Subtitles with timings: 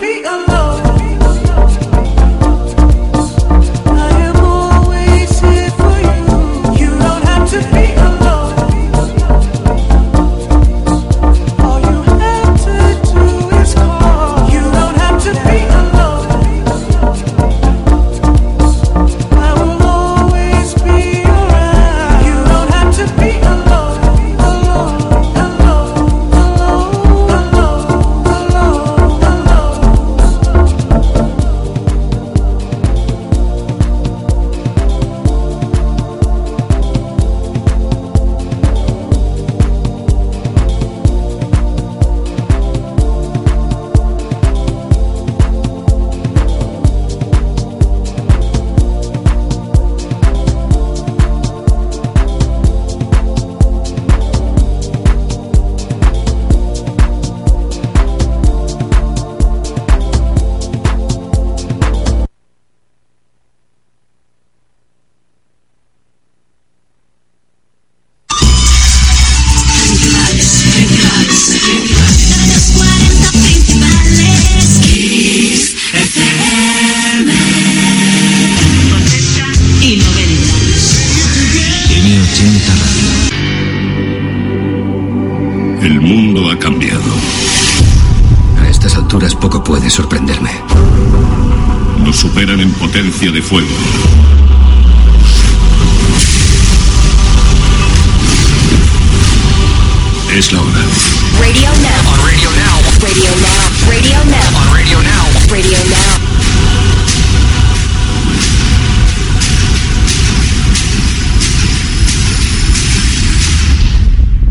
[0.00, 0.47] be alive.
[93.38, 93.68] De fuego.
[100.36, 100.84] Es la hora.
[101.38, 102.12] Radio Now.
[102.12, 102.80] On Radio Now.
[103.00, 103.88] Radio Now.
[103.88, 104.56] Radio Now.
[104.58, 105.24] On Radio Now.
[105.52, 106.18] Radio Now.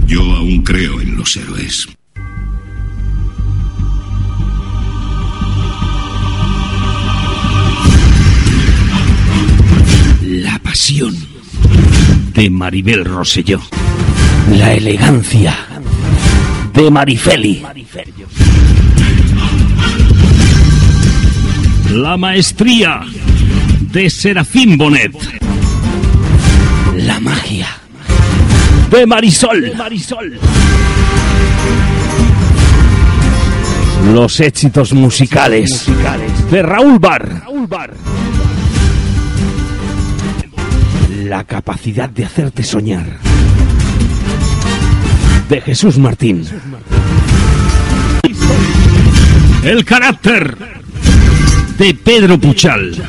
[0.08, 1.88] Yo aún creo en los héroes.
[10.78, 11.16] Pasión
[12.36, 13.60] de Maribel Rosselló.
[14.52, 15.56] La elegancia
[16.72, 17.64] de Marifeli.
[21.94, 23.02] La maestría
[23.92, 25.14] de Serafín Bonet.
[26.96, 27.70] La magia
[28.92, 29.74] de Marisol.
[34.14, 35.88] Los éxitos musicales
[36.52, 37.42] de Raúl Bar.
[41.28, 43.06] La capacidad de hacerte soñar.
[45.50, 46.46] De Jesús Martín.
[49.62, 50.58] El carácter
[51.78, 53.04] de Pedro Puchal.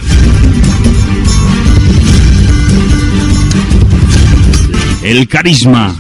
[5.05, 5.95] El carisma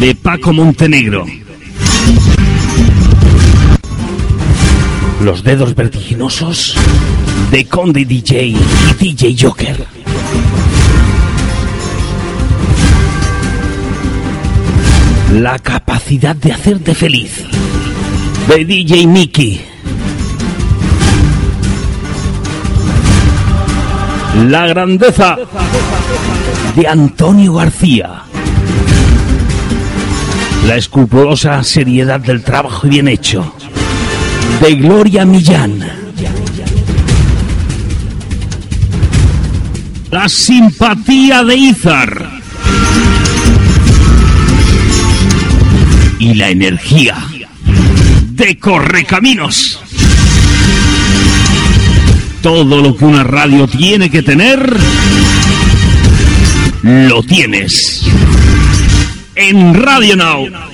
[0.00, 1.24] de Paco Montenegro.
[5.22, 6.76] Los dedos vertiginosos
[7.52, 8.56] de Conde DJ y
[8.98, 10.01] DJ Joker.
[15.32, 17.44] La capacidad de hacerte feliz
[18.48, 19.64] de DJ Mickey.
[24.48, 25.38] La grandeza
[26.76, 28.24] de Antonio García.
[30.66, 33.54] La escrupulosa seriedad del trabajo bien hecho
[34.60, 35.80] de Gloria Millán.
[40.10, 42.42] La simpatía de Izar.
[46.22, 47.16] Y la energía
[48.30, 49.80] de Correcaminos.
[52.40, 54.72] Todo lo que una radio tiene que tener,
[56.84, 58.04] lo tienes.
[59.34, 60.71] En Radio Now.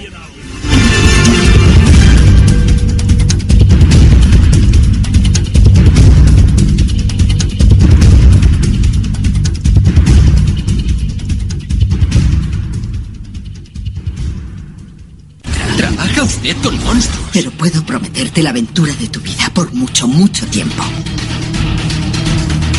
[17.70, 20.82] Puedo prometerte la aventura de tu vida por mucho, mucho tiempo.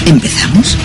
[0.07, 0.77] ¿Empezamos?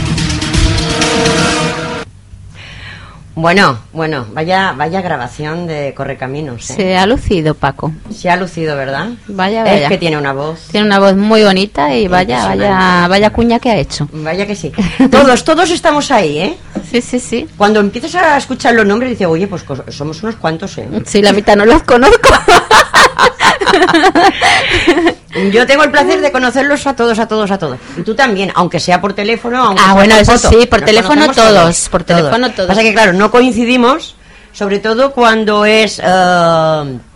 [3.37, 6.71] Bueno, bueno, vaya, vaya grabación de Correcaminos.
[6.71, 6.75] ¿eh?
[6.77, 7.93] Se ha lucido, Paco.
[8.15, 9.09] Se ha lucido, ¿verdad?
[9.27, 9.89] Vaya, Es vaya.
[9.89, 10.69] que tiene una voz.
[10.71, 14.09] Tiene una voz muy bonita y vaya, vaya, vaya cuña que ha hecho.
[14.13, 14.73] Vaya que sí.
[15.11, 16.57] Todos, todos estamos ahí, ¿eh?
[16.91, 17.49] Sí, sí, sí.
[17.57, 20.89] Cuando empiezas a escuchar los nombres, dices, oye, pues somos unos cuantos, ¿eh?
[21.05, 22.29] Sí, la mitad no los conozco.
[25.53, 27.79] Yo tengo el placer de conocerlos a todos, a todos, a todos.
[27.97, 29.63] Y tú también, aunque sea por teléfono.
[29.65, 30.49] Aunque Ah, sea bueno, por eso foto.
[30.61, 32.69] sí, por Nos teléfono todos, por teléfono todos.
[32.69, 34.15] Pasa que, claro, no coincidimos,
[34.53, 35.99] sobre todo cuando es.
[35.99, 37.14] lo-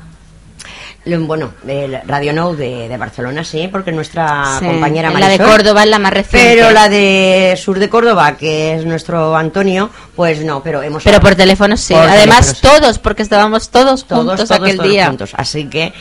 [1.17, 5.47] bueno, el Radio Now de, de Barcelona, sí, porque nuestra Sí, compañera la de Marisol,
[5.47, 6.55] Córdoba es la más reciente.
[6.55, 11.03] Pero la de Sur de Córdoba, que es nuestro Antonio, pues no, pero hemos.
[11.05, 11.95] Pero por teléfono sí.
[11.95, 12.81] Por Además, teléfono, sí.
[12.81, 15.07] todos, porque estábamos todos, todos, juntos todos, aquel todos día.
[15.07, 15.31] juntos.
[15.37, 15.93] Así que,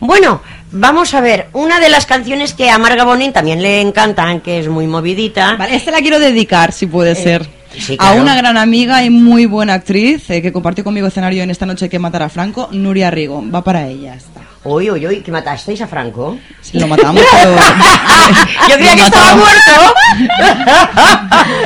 [0.00, 0.42] bueno,
[0.72, 4.58] vamos a ver, una de las canciones que a Marga Bonin también le encantan, que
[4.60, 5.56] es muy movidita.
[5.56, 7.59] Vale, esta la quiero dedicar, si puede ser.
[7.78, 11.50] Sí, A una gran amiga y muy buena actriz eh, que compartió conmigo escenario en
[11.50, 13.44] esta noche que matar a Franco, Nuria Rigo.
[13.50, 14.49] Va para ella esta.
[14.62, 16.36] Uy, uy, uy, que matasteis a Franco.
[16.60, 17.56] Sí, lo matamos, pero...
[18.68, 19.94] Yo creía Lo que estaba muerto.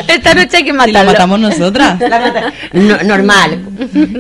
[0.06, 1.10] Esta noche hay que Y lo matarlo.
[1.10, 1.98] matamos nosotras.
[2.00, 3.64] La mata- No- normal,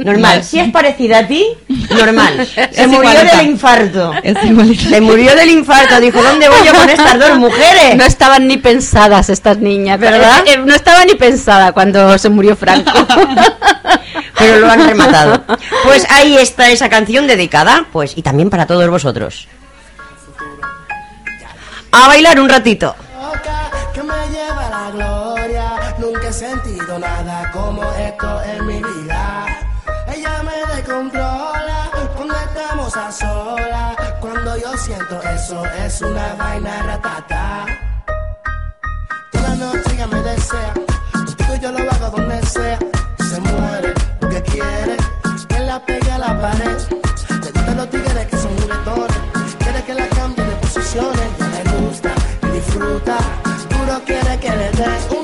[0.04, 0.42] normal.
[0.42, 1.46] Si es parecida a ti,
[1.90, 2.44] normal.
[2.52, 3.36] Se Es murió igualita.
[3.36, 4.12] del infarto.
[4.24, 4.88] Es igualita.
[4.88, 6.00] Se murió del infarto.
[6.00, 7.94] Dijo, ¿dónde voy yo con estas dos mujeres?
[7.96, 10.40] No estaban ni pensadas estas niñas, ¿Verdad?
[10.46, 12.90] Eh, eh, No estaba ni pensada cuando se murió Franco.
[14.38, 15.44] Pero lo han rematado.
[15.84, 19.48] Pues ahí está esa canción dedicada, pues, y también para todos vosotros.
[21.92, 22.96] A bailar un ratito.
[23.20, 25.94] boca que me lleva a la gloria.
[25.98, 29.46] Nunca he sentido nada como esto en mi vida.
[30.12, 33.96] Ella me descontrola cuando estamos a solas.
[34.20, 37.66] Cuando yo siento eso, es una vaina ratata.
[39.30, 40.74] Toda noche ella me desea.
[41.62, 42.78] Yo lo hago donde sea.
[44.54, 44.96] Quiere
[45.48, 46.78] que la pegue a la pared.
[47.28, 49.56] Le gustan los tigres que son juguetones.
[49.58, 51.28] Quiere que la cambie de posiciones.
[51.40, 52.10] Ya le gusta
[52.42, 53.16] y disfruta
[54.40, 55.23] que le dé una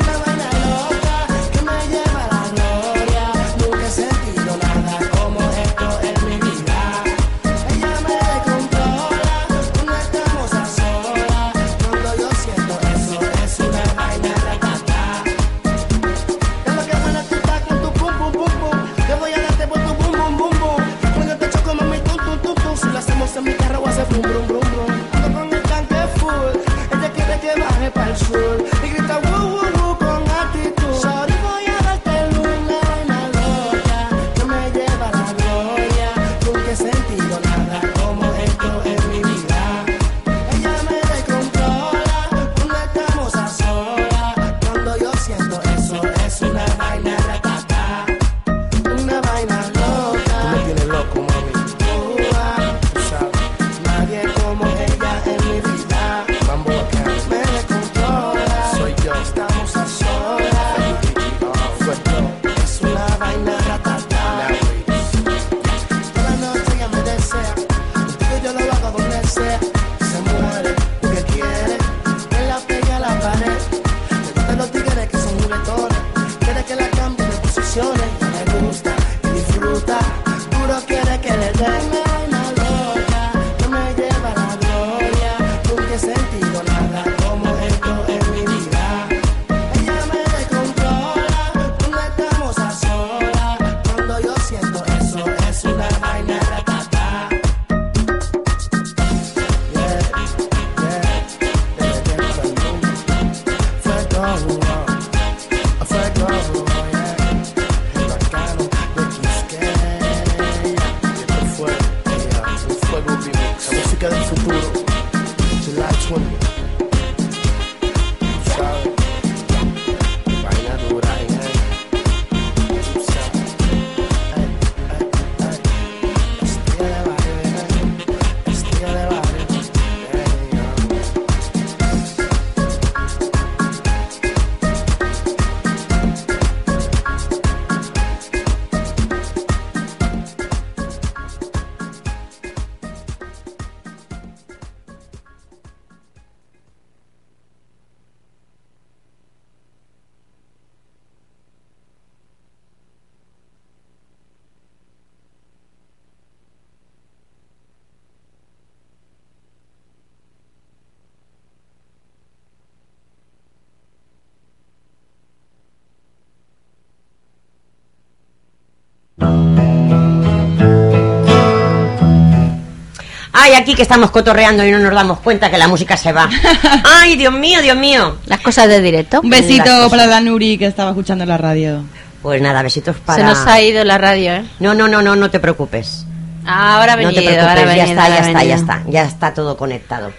[173.60, 176.28] aquí que estamos cotorreando y no nos damos cuenta que la música se va.
[176.84, 178.16] Ay, Dios mío, Dios mío.
[178.26, 179.20] Las cosas de directo.
[179.22, 181.82] Un besito para la Nuri que estaba escuchando la radio.
[182.22, 183.18] Pues nada, besitos para...
[183.18, 184.44] Se nos ha ido la radio, ¿eh?
[184.58, 186.04] No, no, no, no, no te preocupes.
[186.44, 188.56] Ahora ha No venido, te preocupes, ahora ya venido, está, ya está, ya venido.
[188.56, 190.12] está, ya está todo conectado.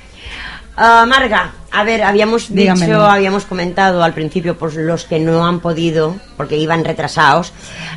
[0.78, 2.86] Ah, Marga, a ver, habíamos Dígamelo.
[2.86, 7.54] dicho, habíamos comentado al principio, por los que no han podido, porque iban retrasados,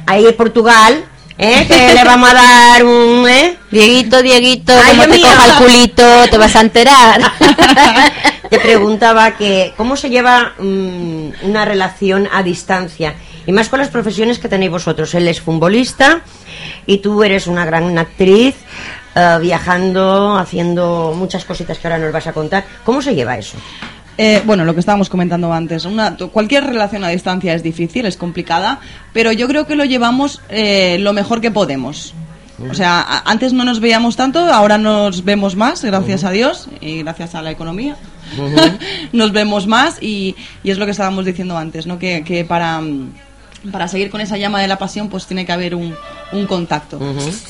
[0.06, 1.04] ahí en Portugal,
[1.38, 1.66] ¿eh?
[1.66, 3.28] que le vamos a dar un...
[3.28, 3.56] ¿eh?
[3.70, 5.26] Dieguito, Dieguito, Ay, como te mío.
[5.26, 7.20] coja el culito, te vas a enterar.
[8.50, 13.14] Te preguntaba que cómo se lleva mm, una relación a distancia
[13.46, 15.12] y más con las profesiones que tenéis vosotros.
[15.14, 16.20] Él es futbolista
[16.86, 18.54] y tú eres una gran actriz
[19.16, 22.64] eh, viajando, haciendo muchas cositas que ahora nos vas a contar.
[22.84, 23.56] ¿Cómo se lleva eso?
[24.16, 28.16] Eh, bueno, lo que estábamos comentando antes, una, cualquier relación a distancia es difícil, es
[28.16, 28.78] complicada,
[29.12, 32.14] pero yo creo que lo llevamos eh, lo mejor que podemos.
[32.70, 36.68] O sea, a- antes no nos veíamos tanto, ahora nos vemos más, gracias a Dios
[36.80, 37.96] y gracias a la economía.
[39.12, 41.98] nos vemos más y, y es lo que estábamos diciendo antes, ¿no?
[41.98, 43.10] Que, que para, mm,
[43.72, 45.94] para seguir con esa llama de la pasión, pues tiene que haber un,
[46.32, 46.98] un contacto.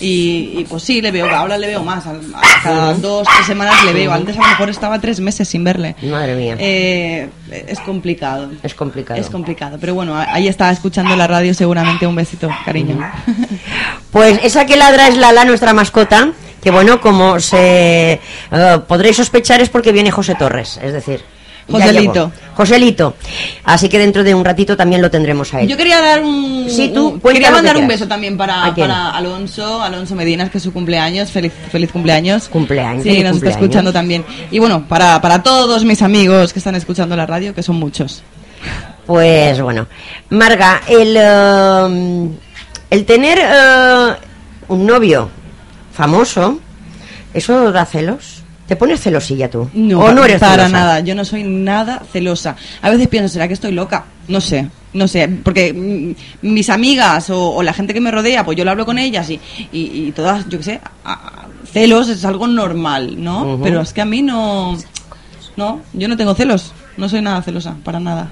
[0.01, 2.07] y, y, pues sí, le veo, ahora le veo más.
[2.07, 4.13] al- a cada dos, tres semanas le veo.
[4.13, 5.97] Antes a lo mejor estaba tres meses sin verle.
[6.03, 6.57] Madre mía.
[6.59, 7.29] Eh,
[7.67, 8.51] es complicado.
[8.63, 9.21] Es complicado.
[9.21, 9.79] Es complicado.
[9.81, 12.07] Pero bueno, ahí está escuchando la radio seguramente.
[12.07, 12.99] Un besito, cariño.
[14.11, 16.31] Pues esa que ladra es Lala, nuestra mascota,
[16.63, 18.13] que bueno, como se
[18.53, 21.25] eh, podréis sospechar es porque viene José Torres, es decir...
[21.71, 22.31] Joselito.
[22.55, 23.15] Joselito.
[23.65, 25.69] Así que dentro de un ratito también lo tendremos a él.
[25.69, 26.67] Yo quería dar un.
[26.69, 28.87] Sí, tú, un- quería que mandar un beso también para, ¿A quién?
[28.87, 31.31] para Alonso, Alonso Medinas, que es su cumpleaños.
[31.31, 32.49] Feliz, feliz cumpleaños.
[32.49, 33.37] Cumpleaños, Sí, nos cumpleaños.
[33.43, 34.25] está escuchando también.
[34.51, 38.23] Y bueno, para, para todos mis amigos que están escuchando la radio, que son muchos.
[39.07, 39.87] Pues bueno,
[40.31, 42.29] Marga, el, eh,
[42.91, 44.13] el tener eh,
[44.69, 45.29] un novio
[45.93, 46.59] famoso,
[47.35, 48.34] ¿eso da celos?
[48.67, 49.69] ¿Te pones celosilla tú?
[49.75, 50.69] No, ¿O no eres para celosa?
[50.71, 51.01] nada.
[51.01, 52.57] Yo no soy nada celosa.
[52.81, 54.05] A veces pienso, ¿será que estoy loca?
[54.29, 55.29] No sé, no sé.
[55.29, 58.87] Porque mm, mis amigas o, o la gente que me rodea, pues yo lo hablo
[58.87, 59.39] con ellas y,
[59.71, 63.59] y, y todas, yo qué sé, a- a- celos es algo normal, ¿no?
[63.63, 64.79] Pero es que a mí no.
[65.57, 66.73] No, yo no tengo celos.
[66.97, 68.31] No soy nada celosa, para nada.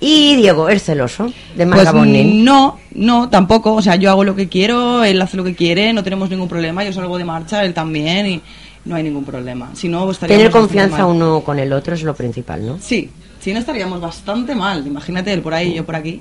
[0.00, 3.74] Y Diego, ¿es celoso de Pues Marga no, no, tampoco.
[3.74, 6.48] O sea, yo hago lo que quiero, él hace lo que quiere, no tenemos ningún
[6.48, 6.82] problema.
[6.82, 8.42] Yo salgo de marcha, él también y
[8.84, 9.70] no hay ningún problema.
[9.74, 12.78] Si no, estaríamos Tener confianza uno con el otro es lo principal, ¿no?
[12.80, 13.10] Sí,
[13.40, 14.86] si no estaríamos bastante mal.
[14.86, 16.20] Imagínate él por ahí, yo por aquí.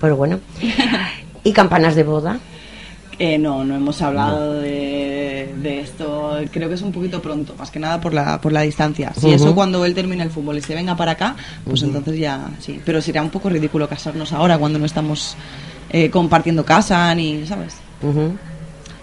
[0.00, 0.40] Pues bueno.
[1.44, 2.38] ¿Y campanas de boda?
[3.20, 6.38] Eh, no, no hemos hablado de, de esto.
[6.52, 9.12] Creo que es un poquito pronto, más que nada por la, por la distancia.
[9.18, 11.34] Si eso cuando él termine el fútbol y se venga para acá,
[11.64, 12.80] pues entonces ya sí.
[12.84, 15.34] Pero sería un poco ridículo casarnos ahora cuando no estamos
[15.90, 17.74] eh, compartiendo casa ni, ¿sabes?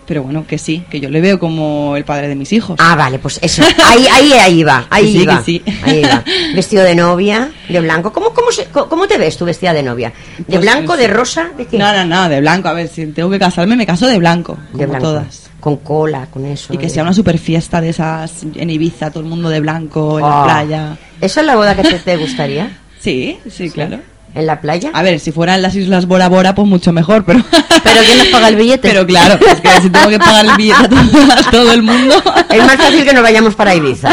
[0.08, 2.78] Pero bueno, que sí, que yo le veo como el padre de mis hijos.
[2.80, 3.64] Ah, vale, pues eso.
[3.84, 5.38] Ahí, ahí, ahí va, ahí sí, va.
[5.40, 5.62] que sí.
[5.84, 6.24] Ahí va.
[6.56, 8.14] Vestido de novia, de blanco.
[8.14, 10.14] ¿Cómo, cómo, se- cómo te ves tú vestida de novia?
[10.38, 11.50] ¿De Pues, blanco, pues, de rosa?
[11.58, 11.78] ¿De qué?
[11.80, 12.68] No, no, no, de blanco.
[12.68, 15.08] A ver, si tengo que casarme, me caso de blanco, como de blanco.
[15.08, 15.50] todas.
[15.60, 16.72] Con cola, con eso.
[16.74, 19.60] Y que de- sea una super fiesta de esas en Ibiza, todo el mundo de
[19.60, 20.44] blanco, en la Ah.
[20.44, 20.98] playa.
[21.20, 22.78] ¿Esa es la boda que te, te gustaría?
[23.00, 24.00] Sí, sí, claro.
[24.36, 24.92] ¿En la playa?
[24.94, 27.42] A ver, si fuera en las Islas Bora Bora, pues mucho mejor, pero...
[27.86, 28.88] Pero ¿quién nos paga el billete?
[28.90, 31.84] Pero claro, es que si tengo que pagar el billete a todo, a todo el
[31.84, 32.16] mundo...
[32.50, 34.10] Es más fácil que nos vayamos para Ibiza.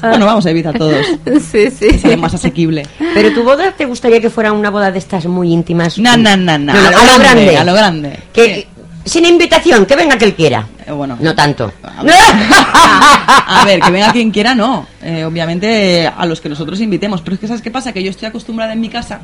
[0.00, 1.04] Bueno, vamos a Ibiza todos,
[1.50, 1.98] Sí, sí.
[1.98, 2.86] sale más asequible.
[3.14, 5.98] Pero tu boda te gustaría que fuera una boda de estas muy íntimas.
[5.98, 8.18] No, no, no, no, No, a, lo grande, a lo grande.
[8.32, 8.68] Que,
[9.08, 10.66] sin invitación, que venga él quiera.
[10.86, 11.72] Eh, bueno, No tanto.
[11.82, 14.86] A ver, que venga quien quiera, no.
[15.02, 17.20] Eh, obviamente a los que nosotros invitemos.
[17.22, 17.92] Pero es que, ¿sabes qué pasa?
[17.92, 19.20] Que yo estoy acostumbrada en mi casa.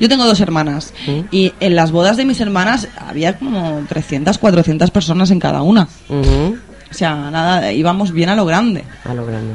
[0.00, 0.92] Yo tengo dos hermanas.
[1.30, 5.88] Y en las bodas de mis hermanas había como 300, 400 personas en cada una.
[6.08, 8.84] O sea, nada, íbamos bien a lo grande.
[9.04, 9.54] A lo grande.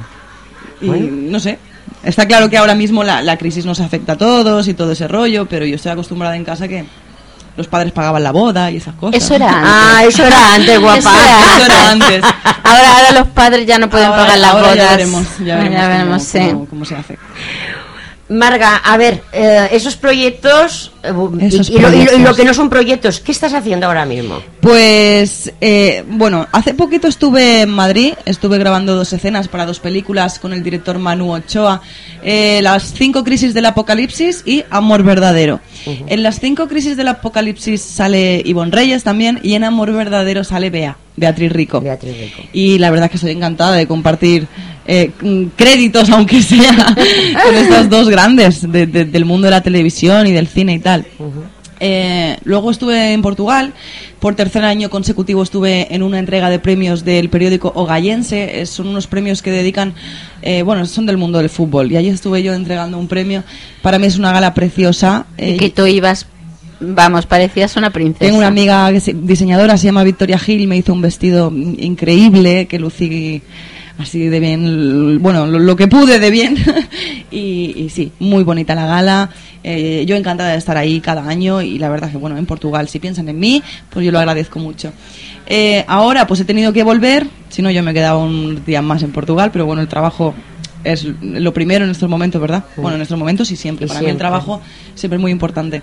[0.81, 1.07] Y Bueno.
[1.31, 1.57] no sé.
[2.03, 5.07] Está claro que ahora mismo la, la crisis nos afecta a todos y todo ese
[5.07, 6.85] rollo, pero yo estoy acostumbrada en casa que
[7.55, 9.21] los padres pagaban la boda y esas cosas.
[9.23, 9.71] Eso era antes.
[9.73, 10.97] Ah, eso era antes, guapa.
[10.97, 12.23] Eso era Eso era antes.
[12.63, 14.77] Ahora, ahora los padres ya no pueden Ahora- pagar las ahora bodas.
[14.77, 16.51] Ya veremos, ya veremos, Ya veremos, cómo, sí.
[16.51, 17.17] cómo- cómo se hace.
[18.33, 22.37] Marga, a ver, eh, esos proyectos, eh, bu- y- lo, y lo- y lo proyectos.
[22.37, 24.41] que no son proyectos, ¿qué estás haciendo ahora mismo?
[24.59, 30.39] Pues, eh, bueno, hace poquito estuve en Madrid, estuve grabando dos escenas para dos películas
[30.39, 31.81] con el director Manu Ochoa,
[32.23, 35.59] eh, Las cinco crisis del apocalipsis y Amor verdadero.
[35.85, 40.69] En las cinco crisis del apocalipsis sale Ivonne Reyes también y en Amor verdadero sale
[40.69, 41.81] Bea, Beatriz Rico.
[41.81, 42.41] Beatriz Rico.
[42.53, 44.47] Y la verdad que estoy encantada de compartir
[44.87, 46.95] eh, mm, créditos, aunque sea,
[47.45, 50.79] con estas dos grandes de- de- del mundo de la televisión y del cine y
[50.79, 51.05] tal.
[51.85, 53.73] Eh, luego estuve en Portugal,
[54.19, 58.87] por tercer año consecutivo estuve en una entrega de premios del periódico Ogallense, Eh, son
[58.87, 59.93] unos premios que dedican,
[60.41, 63.43] eh, bueno, son del mundo del fútbol, y allí estuve yo entregando un premio,
[63.81, 65.25] para mí es una gala preciosa.
[65.37, 66.25] Y eh, que tú ibas,
[66.79, 68.19] vamos, parecías una princesa.
[68.25, 73.41] tengo una amiga diseñadora, se llama Victoria Gil, me hizo un vestido increíble que lucí
[73.97, 76.57] así de bien, bueno, lo, lo que pude de bien.
[77.31, 79.29] y, y sí, muy bonita la gala.
[79.63, 82.89] Eh, yo encantada de estar ahí cada año y la verdad que, bueno, en Portugal,
[82.89, 84.91] si piensan en mí, pues yo lo agradezco mucho.
[85.45, 89.03] Eh, ahora, pues he tenido que volver, si no, yo me quedaba un día más
[89.03, 90.33] en Portugal, pero bueno, el trabajo
[90.83, 92.65] es lo primero en estos momentos, ¿verdad?
[92.75, 93.87] Bueno, en estos momentos y siempre.
[93.87, 94.19] Para mí el siempre.
[94.19, 94.61] trabajo
[94.95, 95.81] siempre es muy importante.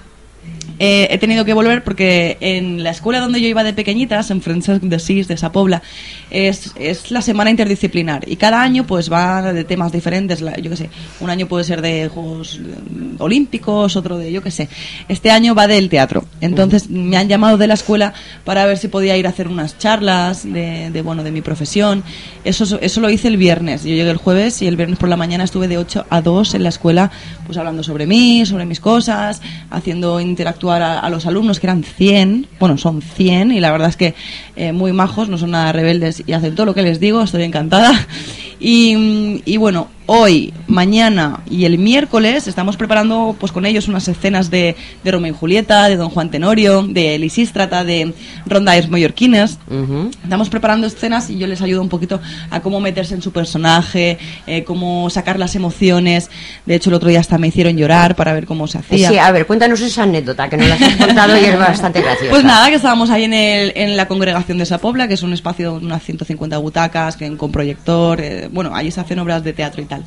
[0.83, 4.41] Eh, he tenido que volver porque en la escuela donde yo iba de pequeñitas, en
[4.41, 5.83] Francesc de Sis, de esa Pobla,
[6.31, 8.27] es, es la semana interdisciplinar.
[8.27, 10.41] Y cada año pues va de temas diferentes.
[10.41, 10.91] La- yo qué sé,
[11.21, 14.71] un año puede ser de Juegos eh, Olímpicos, otro de yo qué sé.
[15.07, 16.25] Este año va del teatro.
[16.41, 18.15] Entonces me han llamado de la escuela
[18.47, 22.03] para ver si podía ir a hacer unas charlas de, de, bueno, de mi profesión.
[22.43, 23.83] Eso, eso lo hice el viernes.
[23.85, 26.55] Yo llegué el jueves y el viernes por la mañana estuve de 8 a 2
[26.55, 27.11] en la escuela,
[27.45, 32.47] pues hablando sobre mí, sobre mis cosas, haciendo interactuar a, los alumnos, que eran 100,
[32.59, 34.15] bueno, son 100, y la verdad es que
[34.57, 37.43] eh, muy majos, no son nada rebeldes y hacen todo lo que les digo, estoy
[37.43, 37.93] encantada.
[38.63, 44.51] Y, y bueno, hoy, mañana y el miércoles estamos preparando pues con ellos unas escenas
[44.51, 48.13] de, de Romeo y Julieta, de Don Juan Tenorio, de Lisístrata, de
[48.45, 49.61] Rondaes Mallorquines.
[49.69, 50.11] Ujú.
[50.21, 52.21] Estamos preparando escenas y yo les ayudo un poquito
[52.51, 54.19] a cómo meterse en su personaje,
[54.49, 56.29] eh, cómo sacar las emociones.
[56.67, 59.11] De hecho, el otro día hasta me hicieron llorar para ver cómo se hacía.
[59.11, 62.31] Sí, a ver, cuéntanos esa anécdota que nos la has contado y es bastante graciosa.
[62.31, 65.33] Pues nada, que estábamos ahí en, el, en la congregación de Sapobla, que es un
[65.33, 68.21] espacio de unas 150 butacas, que, con proyector.
[68.21, 70.00] eh, bueno, allí se hacen obras de teatro y tal.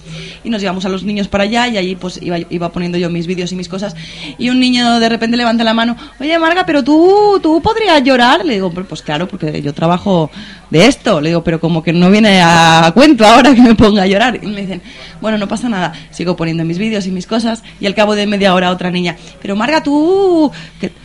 [0.43, 3.09] Y nos llevamos a los niños para allá y allí pues iba, iba poniendo yo
[3.09, 3.95] mis vídeos y mis cosas
[4.37, 8.45] y un niño de repente levanta la mano, oye Marga, pero tú, tú podrías llorar.
[8.45, 10.29] Le digo, pues claro, porque yo trabajo
[10.69, 11.21] de esto.
[11.21, 14.39] Le digo, pero como que no viene a cuento ahora que me ponga a llorar.
[14.41, 14.81] Y me dicen,
[15.21, 15.93] bueno, no pasa nada.
[16.11, 19.15] Sigo poniendo mis vídeos y mis cosas y al cabo de media hora otra niña,
[19.41, 20.51] pero Marga, tú,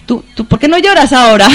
[0.06, 1.48] tú, tú ¿por qué no lloras ahora?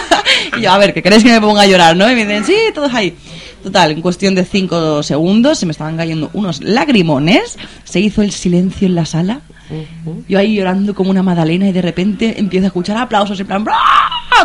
[0.58, 2.10] y yo, a ver, que queréis que me ponga a llorar, ¿no?
[2.10, 3.14] Y me dicen, sí, todos ahí.
[3.62, 8.32] Total, en cuestión de cinco segundos se me estaban cayendo unos lagrimones, se hizo el
[8.32, 9.40] silencio en la sala,
[10.28, 13.64] yo ahí llorando como una magdalena y de repente empiezo a escuchar aplausos en plan,
[13.64, 13.76] ¡bra!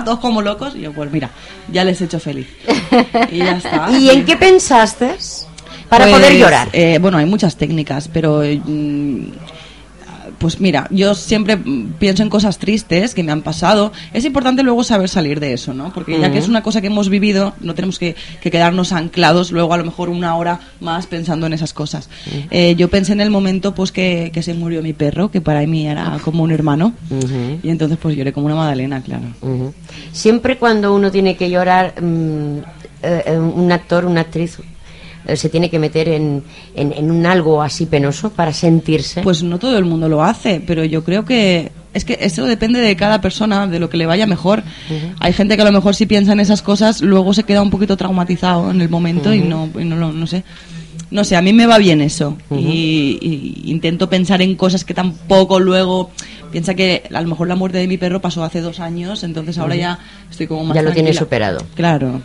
[0.05, 1.31] todos como locos, y yo, pues mira,
[1.71, 2.47] ya les he hecho feliz.
[3.31, 3.89] Y ya está.
[3.91, 5.15] ¿Y en qué pensaste
[5.89, 6.69] para Pues, poder llorar?
[6.71, 9.21] eh, bueno, hay muchas técnicas, pero mm,
[10.37, 11.57] pues mira, yo siempre
[11.99, 13.91] pienso en cosas tristes que me han pasado.
[14.13, 15.91] Es importante luego saber salir de eso, ¿no?
[15.93, 19.51] Porque ya que es una cosa que hemos vivido, no tenemos que, que quedarnos anclados
[19.51, 22.09] luego a lo mejor una hora más pensando en esas cosas.
[22.51, 25.65] Eh, yo pensé en el momento pues que, que se murió mi perro, que para
[25.65, 26.93] mí era como un hermano,
[27.63, 29.25] y entonces pues lloré como una magdalena, claro.
[30.11, 32.57] Siempre cuando uno tiene que llorar, mm,
[33.03, 34.57] eh, eh, un actor, una actriz,
[35.35, 36.43] se tiene que meter en,
[36.75, 39.21] en, en un algo así penoso para sentirse.
[39.21, 42.79] Pues no todo el mundo lo hace, pero yo creo que es que eso depende
[42.79, 44.63] de cada persona, de lo que le vaya mejor.
[45.19, 47.69] Hay gente que a lo mejor si piensa en esas cosas, luego se queda un
[47.71, 50.43] poquito traumatizado en el momento y no, y no, lo- no sé.
[51.09, 52.37] No sé, a mí me va bien eso.
[52.51, 56.11] y, y intento pensar en cosas que tampoco luego...
[56.51, 59.57] Piensa que a lo mejor la muerte de mi perro pasó hace dos años, entonces
[59.57, 59.99] ahora ya
[60.31, 61.19] estoy como más Ya lo tienes tranquila.
[61.19, 61.65] superado.
[61.75, 62.21] Claro.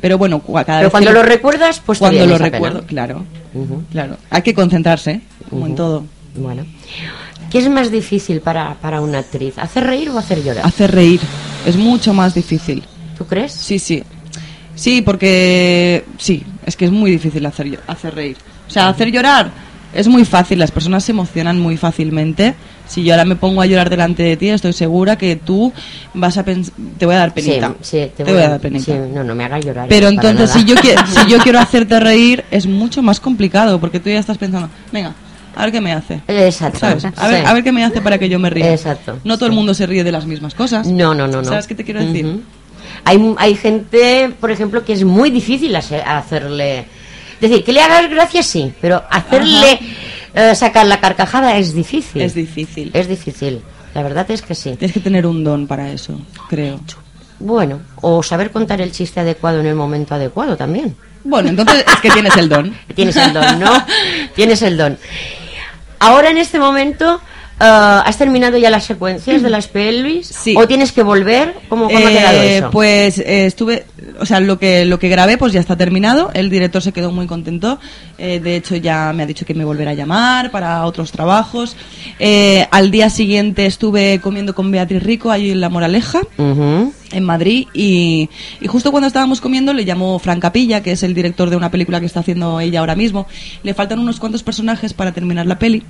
[0.00, 2.48] Pero bueno, cada Pero vez cuando que lo recuerdas, pues te cuando lo pena.
[2.50, 3.24] recuerdo, claro,
[3.90, 4.16] claro.
[4.30, 6.04] Hay que concentrarse, como en todo.
[6.36, 6.64] Bueno.
[7.50, 9.58] ¿Qué es más difícil para, para una actriz?
[9.58, 10.66] ¿Hacer reír o hacer llorar?
[10.66, 11.20] Hacer reír
[11.66, 12.82] es mucho más difícil.
[13.16, 13.52] ¿Tú crees?
[13.52, 14.02] Sí, sí.
[14.74, 18.36] Sí, porque sí, es que es muy difícil hacer, hacer reír.
[18.66, 19.50] O sea, hacer llorar
[19.94, 22.54] es muy fácil, las personas se emocionan muy fácilmente.
[22.88, 25.72] Si yo ahora me pongo a llorar delante de ti, estoy segura que tú
[26.14, 27.74] vas a te voy a dar penita.
[27.80, 28.84] Sí, sí, te, voy a dar penita.
[28.84, 29.88] sí, no, no me hagas llorar.
[29.88, 34.10] Pero entonces, si yo, si yo quiero hacerte reír, es mucho más complicado, porque tú
[34.10, 35.14] ya estás pensando, venga,
[35.54, 36.20] a ver qué me hace.
[36.28, 36.80] Exacto.
[36.80, 37.04] ¿Sabes?
[37.16, 37.46] A ver, sí.
[37.46, 38.72] a ver qué me hace para que yo me ría.
[38.72, 40.86] Exacto, No todo el mundo se ríe de las mismas cosas.
[40.86, 41.44] No, no, no, no.
[41.44, 42.26] ¿Sabes qué te quiero decir?
[42.26, 42.42] Ujú.
[43.04, 46.86] hay, hay gente, por ejemplo, que es muy difícil hacer- hacerle...
[47.40, 49.80] Es decir, que le hagas gracia sí, pero hacerle
[50.34, 52.22] eh, sacar la carcajada es difícil.
[52.22, 52.90] Es difícil.
[52.94, 53.60] Es difícil.
[53.94, 54.70] La verdad es que sí.
[54.78, 56.18] Tienes que tener un don para eso,
[56.48, 56.80] creo.
[57.38, 60.94] Bueno, o saber contar el chiste adecuado en el momento adecuado también.
[61.24, 62.74] Bueno, entonces es que tienes el don.
[62.94, 63.72] Tienes el don, ¿no?
[64.34, 64.98] Tienes el don.
[66.00, 67.20] Ahora en este momento,
[67.60, 67.64] eh,
[68.04, 70.26] ¿has terminado ya las secuencias de las pelvis?
[70.28, 70.54] Sí.
[70.56, 71.54] ¿O tienes que volver?
[71.68, 72.70] ¿Cómo, cómo ha Eh, quedado eso?
[72.70, 73.84] Pues eh, estuve,
[74.18, 76.30] o sea, lo que lo que grabé pues ya está terminado.
[76.34, 77.78] El director se quedó muy contento.
[78.18, 81.76] Eh, de hecho ya me ha dicho que me volverá a llamar para otros trabajos.
[82.18, 86.20] Eh, al día siguiente estuve comiendo con Beatriz Rico allí en La Moraleja.
[86.38, 86.92] Ujú.
[87.12, 88.28] En Madrid y,
[88.60, 91.70] y justo cuando estábamos comiendo le llamó Fran Capilla, que es el director de una
[91.70, 93.26] película que está haciendo ella ahora mismo.
[93.62, 95.82] Le faltan unos cuantos personajes para terminar la peli,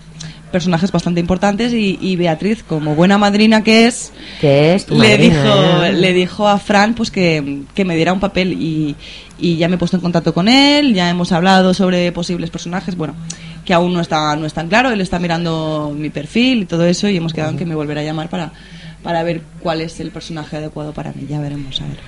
[0.50, 5.42] personajes bastante importantes y, y Beatriz, como buena madrina que es, ¿Qué es le madrina,
[5.42, 5.92] dijo, eh?
[5.92, 8.94] le dijo a Fran pues que, que me diera un papel y,
[9.38, 12.96] y ya me he puesto en contacto con él, ya hemos hablado sobre posibles personajes,
[12.96, 13.14] bueno,
[13.64, 16.84] que aún no está, no es tan claro, él está mirando mi perfil y todo
[16.84, 18.52] eso y hemos quedado en que me volverá a llamar para,
[19.02, 21.98] para ver cuál es el personaje adecuado para mí, ya veremos a ver.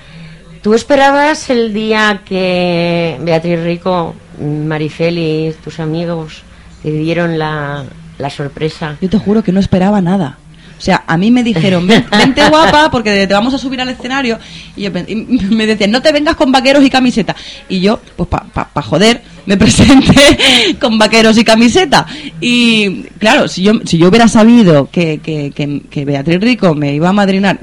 [0.61, 6.41] ¿Tú esperabas el día que Beatriz Rico, Marifel y tus amigos
[6.81, 7.83] te dieron la,
[8.17, 8.97] la sorpresa?
[8.99, 10.39] Yo te juro que no esperaba nada.
[10.77, 13.89] O sea, a mí me dijeron, "Ven- vente guapa porque te vamos a subir al
[13.89, 14.37] escenario.
[14.75, 15.15] Y, yo pen- y
[15.55, 17.35] me decían, no te vengas con vaqueros y camiseta.
[17.69, 22.05] Y yo, pues para pa, pa joder, me presenté con vaqueros y camiseta.
[22.41, 26.93] Y claro, si yo, si yo hubiera sabido que, que, que, que Beatriz Rico me
[26.93, 27.57] iba a madrinar,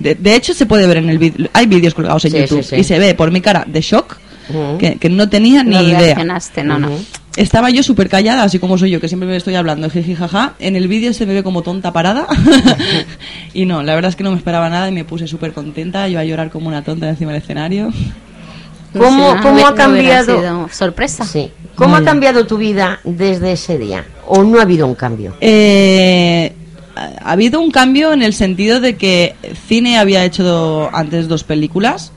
[0.00, 2.62] de, de hecho se puede ver en el vídeo, hay vídeos colgados en Sí, YouTube
[2.64, 2.76] sí, sí.
[2.80, 4.16] y se ve por mi cara de shock
[4.78, 5.98] que, que no tenía No ni idea.
[6.00, 6.90] reaccionaste, no, no.
[7.38, 10.54] Estaba yo súper callada, así como soy yo, que siempre me estoy hablando, jiji, jaja.
[10.58, 12.26] En el vídeo se me ve como tonta parada.
[13.54, 16.08] y no, la verdad es que no me esperaba nada y me puse súper contenta.
[16.08, 17.90] Yo a llorar como una tonta encima del escenario.
[18.92, 20.36] ¿Cómo, no, cómo hubiera- ha cambiado?
[20.40, 21.24] sido sorpresa.
[21.24, 21.50] Sí.
[21.76, 24.04] ¿Cómo ha cambiado tu vida desde ese día?
[24.26, 25.36] ¿O no ha habido un cambio?
[25.40, 26.52] Eh,
[26.96, 29.36] ha habido un cambio en el sentido de que
[29.68, 32.10] cine había hecho antes dos películas,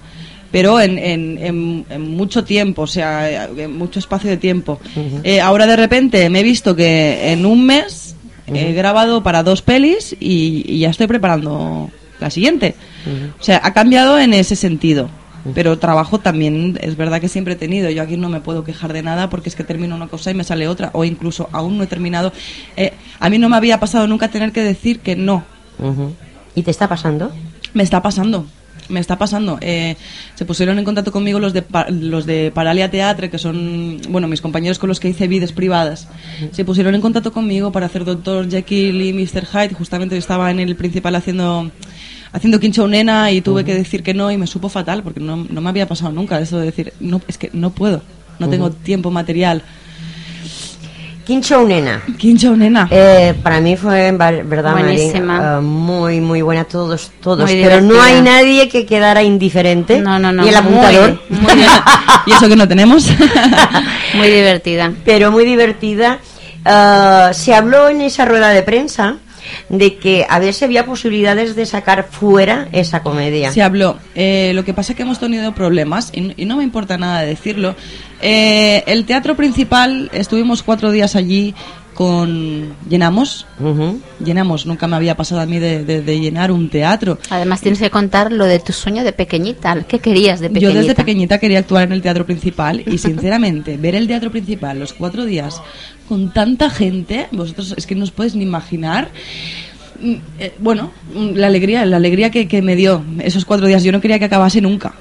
[0.52, 4.80] pero en, en, en- en mucho tiempo, o sea, en mucho espacio de tiempo.
[5.24, 8.16] Eh, ahora de repente me he visto que en un mes
[8.48, 12.76] he grabado para dos pelis y, y ya estoy preparando la siguiente.
[13.40, 15.10] O sea, ha cambiado en ese sentido.
[15.56, 17.90] Pero trabajo también es verdad que siempre he tenido.
[17.90, 20.36] Yo aquí no me puedo quejar de nada porque es que termino una cosa y
[20.36, 20.92] me sale otra.
[20.94, 22.32] O incluso aún no he terminado.
[22.78, 25.44] Eh, a mí no me había pasado nunca tener que decir que no.
[26.54, 27.32] ¿Y te está pasando?
[27.74, 28.46] Me está pasando.
[28.91, 29.58] Me está pasando.
[29.62, 29.95] Eh,
[30.36, 34.41] se pusieron en contacto conmigo los de, los de Paralia Teatre, que son, bueno, mis
[34.41, 36.08] compañeros con los que hice vides privadas.
[36.51, 39.45] Se pusieron en contacto conmigo para hacer Doctor Jekyll y Mr.
[39.45, 39.73] Hyde.
[39.73, 41.71] Justamente yo estaba en el principal haciendo
[42.34, 45.36] haciendo Quincho Nena y tuve que decir que no y me supo fatal porque no,
[45.36, 48.01] no me había pasado nunca eso de decir, no, es que no puedo,
[48.39, 49.63] no tengo tiempo material.
[51.26, 52.02] Quincho Nena.
[52.18, 52.88] Quincho Nena.
[52.90, 54.74] Eh, para mí fue, ¿verdad?
[54.74, 55.58] Buenísima.
[55.58, 57.50] Eh, muy, muy buena, todos, todos.
[57.50, 60.00] Muy pero no hay nadie que quedara indiferente.
[60.00, 60.44] No, no, no.
[60.44, 61.20] Ni el apuntador.
[61.30, 61.66] Muy, muy,
[62.26, 63.08] y eso que no tenemos.
[64.14, 64.92] muy divertida.
[65.06, 66.20] pero muy divertida.
[66.66, 69.18] Eh, se habló en esa rueda de prensa
[69.69, 73.51] de que a ver si había posibilidades de sacar fuera esa comedia.
[73.51, 73.97] Se habló.
[74.15, 77.75] Eh, lo que pasa es que hemos tenido problemas y, no me importa nada decirlo.
[78.21, 81.56] Eh, el teatro principal, estuvimos cuatro días allí
[82.06, 82.74] con...
[82.90, 83.46] Llenamos.
[84.26, 84.66] Llenamos.
[84.66, 87.20] Nunca me había pasado a mí de, de- de llenar un teatro.
[87.30, 89.84] Además tienes que contar lo de tu sueño de pequeñita.
[89.88, 90.74] ¿Qué querías de pequeñita?
[90.74, 94.80] Yo desde pequeñita quería actuar en el teatro principal y sinceramente ver el teatro principal
[94.80, 95.62] los cuatro días
[96.10, 99.10] con tanta gente, vosotros es que no os podéis ni imaginar.
[100.02, 103.84] Mm, eh, bueno, mm, la alegría, la alegría que, que me dio esos cuatro días.
[103.84, 104.94] Yo no quería que acabase nunca,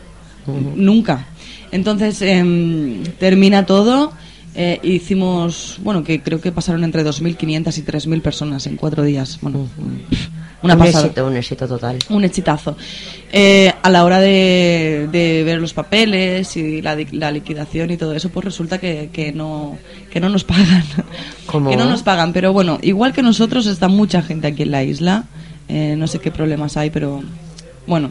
[0.77, 1.27] nunca.
[1.73, 4.13] Entonces em, termina todo.
[4.55, 9.39] Eh, hicimos, bueno, que creo que pasaron entre 2.500 y 3.000 personas en cuatro días.
[9.43, 9.69] Bueno,
[10.63, 11.05] una un pasada.
[11.07, 11.99] éxito, un éxito total.
[12.11, 12.77] Un exitazo.
[13.33, 18.13] Eh, a la hora de, de ver los papeles y la, la liquidación y todo
[18.15, 19.79] eso, pues resulta que, que no
[20.13, 20.85] que no nos pagan.
[21.47, 21.71] ¿Cómo?
[21.71, 22.33] Que no nos pagan.
[22.33, 25.25] Pero bueno, igual que nosotros está mucha gente aquí en la isla.
[25.69, 27.23] Eh, no sé qué problemas hay, pero
[27.87, 28.11] bueno.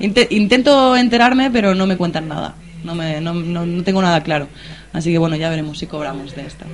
[0.00, 2.54] Inte- intento enterarme, pero no me cuentan nada.
[2.86, 4.48] No, me, no, no, no tengo nada claro.
[4.92, 6.64] Así que bueno, ya veremos si cobramos de esta.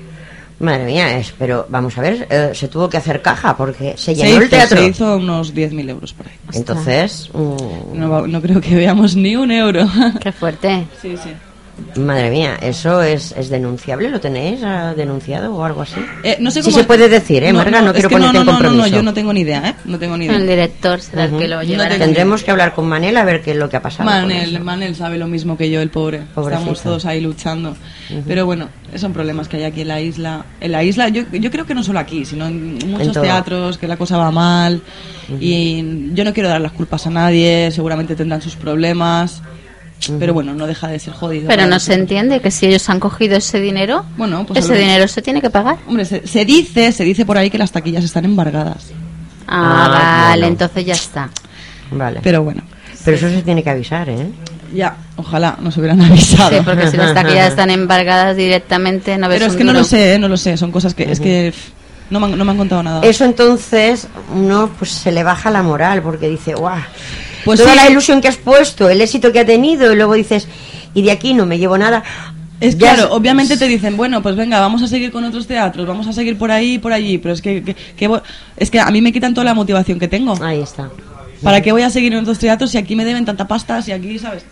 [0.60, 4.14] Madre mía, es, pero vamos a ver, eh, se tuvo que hacer caja porque se
[4.14, 4.78] Se llenó el hizo, teatro.
[4.78, 6.34] se hizo unos 10.000 euros por ahí.
[6.52, 9.88] Entonces, mm, No, va- no creo que veamos ni un euro.
[10.20, 10.86] Qué fuerte.
[11.00, 11.30] Sí, sí.
[11.96, 14.08] Madre mía, ¿eso es, es denunciable?
[14.10, 16.00] ¿Lo tenéis ah, denunciado o algo así?
[16.22, 17.80] Eh, no sé Sí cómo se puede decir, ¿eh, Marga?
[17.80, 18.96] No es quiero que ponerte no, en no, no, no, compromiso.
[18.96, 19.74] yo no tengo ni idea, ¿eh?
[19.84, 20.46] No tengo ni El idea.
[20.46, 21.98] director será el que lo No llevará.
[21.98, 24.08] Tendremos que hablar con Manel a ver qué es lo que ha pasado.
[24.08, 24.60] Manel.
[24.60, 26.22] Manel sabe lo mismo que yo, el pobre.
[26.34, 26.58] Pobrecito.
[26.60, 27.76] Estamos todos ahí luchando.
[28.26, 30.44] Pero bueno, son problemas que hay aquí en la isla.
[30.60, 33.78] En la isla, yo, yo creo que no solo aquí, sino en muchos En teatros,
[33.78, 34.82] que la cosa va mal.
[35.40, 39.42] Y yo no quiero dar las culpas a nadie, seguramente tendrán sus problemas.
[40.18, 41.48] Pero bueno, no deja de ser jodido.
[41.48, 45.06] Pero no se entiende que si ellos han cogido ese dinero, Bueno, pues ese dinero
[45.08, 45.78] se tiene que pagar.
[45.86, 48.90] Hombre, se, se dice, se dice por ahí que las taquillas están embargadas.
[49.46, 49.88] Ah, Ah,
[50.28, 50.46] vale, bueno.
[50.52, 51.30] entonces ya está.
[51.90, 52.20] Vale.
[52.22, 52.62] Pero, Pero bueno,
[53.06, 54.26] eso se tiene que avisar, ¿eh?
[54.74, 56.50] ya, ojalá nos hubieran avisado.
[56.50, 59.84] Sí, porque si las taquillas están embargadas directamente, no ves Pero es que no lo
[59.84, 60.18] sé, ¿eh?
[60.18, 61.52] no lo sé, son cosas que es que
[62.10, 63.00] no me, han, no me han contado nada.
[63.02, 66.78] Eso entonces, uno pues se le baja la moral porque dice, guau,
[67.44, 67.76] Pues toda sí.
[67.76, 70.46] la ilusión que has puesto, el éxito que ha tenido, y luego dices,
[70.94, 72.02] y de aquí no me llevo nada.
[72.60, 75.84] Es Ya claro, obviamente te dicen, bueno, pues venga, vamos a seguir con otros teatros,
[75.86, 78.20] vamos a seguir por ahí y por allí, pero es que, que- que
[78.56, 80.34] es que a mí me quitan toda la motivación que tengo.
[80.44, 80.88] Ahí está.
[81.42, 83.90] ¿Para qué voy a seguir en otros teatros si aquí me deben tanta pasta, si
[83.90, 84.44] aquí, ¿sabes?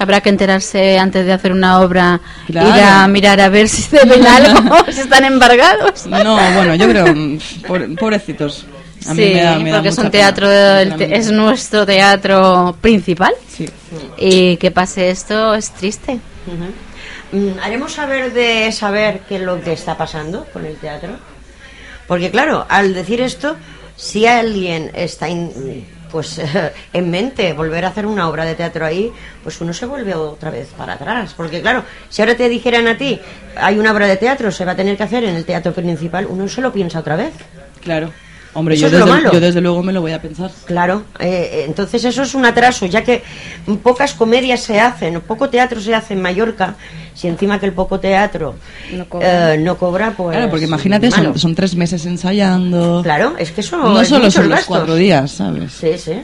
[0.00, 2.68] Habrá que enterarse antes de hacer una obra, Claro.
[2.70, 6.04] ir a mirar a ver si deben algo, si están embargados.
[6.08, 8.66] No, bueno, yo creo, mm, pobre- pobrecitos.
[9.06, 11.16] A mí sí, me da- me da porque es un teatro, el te- sinceramente.
[11.18, 13.68] es nuestro teatro principal Sí.
[14.18, 16.18] y que pase esto es triste.
[17.32, 21.10] Mm, Haremos saber de saber qué es lo que está pasando con el teatro.
[22.06, 23.56] Porque claro, al decir esto,
[23.96, 26.38] si alguien está in- pues
[26.92, 29.10] en mente volver a hacer una obra de teatro ahí,
[29.42, 31.32] pues uno se vuelve otra vez para atrás.
[31.34, 33.18] Porque claro, si ahora te dijeran a ti,
[33.56, 36.26] hay una obra de teatro, se va a tener que hacer en el teatro principal,
[36.28, 37.32] uno se lo piensa otra vez.
[37.82, 38.12] Claro.
[38.54, 39.32] Hombre, Eso yo es lo desde, malo.
[39.32, 40.50] yo desde luego me lo voy a pensar.
[40.66, 43.22] Claro, eh, eh, entonces eso es un atraso, ya que
[43.82, 46.74] pocas comedias se hacen, poco teatro se hace en Mallorca,
[47.14, 48.54] si encima que el poco teatro
[48.92, 49.54] No cobra.
[49.54, 50.36] eh, no cobra, pues...
[50.36, 53.00] Claro, porque imagínate, son, son tres meses ensayando.
[53.02, 55.72] Claro, es que eso No es solo son los cuatro días, ¿sabes?
[55.72, 56.22] Sí, sí.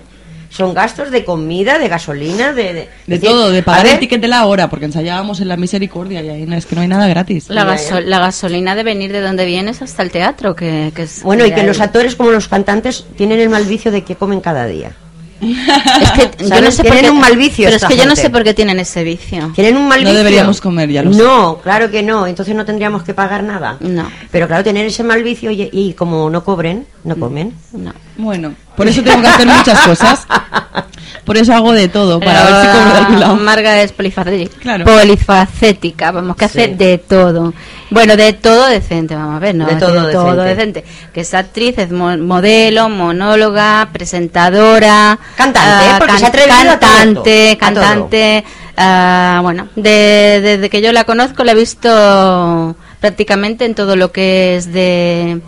[0.50, 2.62] Son gastos de comida, de gasolina, de...
[2.62, 5.56] De, De decir, todo, de pagar el ticket de la hora, porque ensayábamos en la
[5.56, 7.48] misericordia y ahí no, es que no hay nada gratis.
[7.50, 11.22] La, gaso- la gasolina de venir de donde vienes hasta el teatro, que, que es...
[11.22, 14.40] Bueno, y que los actores como los cantantes tienen el mal vicio de que comen
[14.40, 14.92] cada día.
[15.40, 18.06] Es que yo no sé por Tienen qué- un mal vicio Pero es que yo
[18.06, 19.52] no sé por qué tienen ese vicio.
[19.54, 20.18] Tienen un mal No vicio.
[20.18, 21.22] deberíamos comer, ya lo sé.
[21.22, 22.26] No, claro que no.
[22.26, 23.76] Entonces no tendríamos que pagar nada.
[23.80, 24.10] No.
[24.30, 27.54] Pero claro, tener ese mal vicio y, y como no cobren, no comen.
[27.72, 27.92] No.
[28.16, 30.26] Bueno, por eso tengo que hacer muchas cosas.
[31.28, 33.36] Por eso hago de todo, para Pero, ver si cobro de algún lado.
[33.36, 34.58] Marga es polifacética.
[34.60, 34.84] Claro.
[34.84, 36.74] Polifacética, vamos, que hace Sí.
[36.74, 37.54] de todo.
[37.90, 39.66] Bueno, de todo decente, vamos a ver, ¿no?
[39.66, 40.84] De todo decente.
[41.12, 45.18] Que es actriz, es mo- modelo, monóloga, presentadora.
[45.36, 47.82] Cantante, ah, porque se ha atrevido a todo, Cantante, a todo.
[47.82, 48.44] cantante.
[48.76, 54.12] ah, bueno, de- desde que yo la conozco la he visto prácticamente en todo lo
[54.12, 55.40] que es de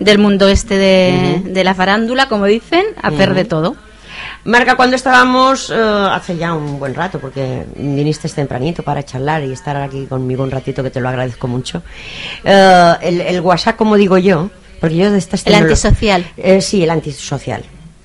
[0.00, 3.76] del mundo este de, de la farándula, como dicen, hacer de todo.
[4.44, 5.74] Marca, cuando estábamos eh,
[6.10, 10.50] hace ya un buen rato, porque viniste tempranito para charlar y estar aquí conmigo un
[10.50, 11.82] ratito, que te lo agradezco mucho.
[12.44, 14.50] eh, el, el WhatsApp, como digo yo,
[14.80, 16.26] porque yo de estas El antisocial.
[16.38, 17.62] Eh, sí, el antisocial.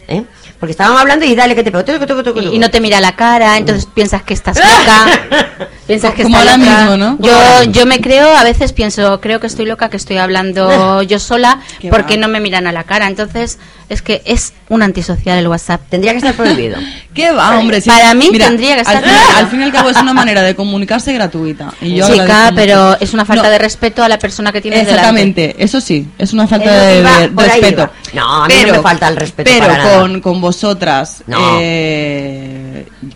[0.08, 0.24] ¿eh?
[0.60, 2.54] Porque estábamos hablando y dale que te pego.
[2.54, 5.70] Y, no te mira la cara, entonces piensas que estás loca.
[5.88, 6.80] Piensas que Como ahora loca.
[6.82, 7.18] mismo, ¿no?
[7.20, 11.20] Yo, yo me creo, a veces pienso, creo que estoy loca, que estoy hablando yo
[11.20, 12.22] sola, Qué porque va.
[12.22, 13.08] no me miran a la cara.
[13.08, 15.82] Entonces, es que es un antisocial el WhatsApp.
[15.90, 16.78] Tendría que estar prohibido.
[17.14, 17.82] ¿Qué va, hombre?
[17.82, 20.42] Para mí tendría que estar- Al fin, al fin y al cabo es una manera
[20.42, 21.72] de comunicarse gratuita.
[21.82, 22.98] Y yo Chica, pero mucho.
[23.02, 24.90] es una falta No, de respeto a la persona que delante.
[24.90, 27.90] Exactamente, eso sí, es una falta de, iba, respeto.
[28.14, 30.00] No, a mí no me falta el respeto Pero para nada.
[30.00, 31.60] con, con vosotras, No.
[31.62, 32.65] eh,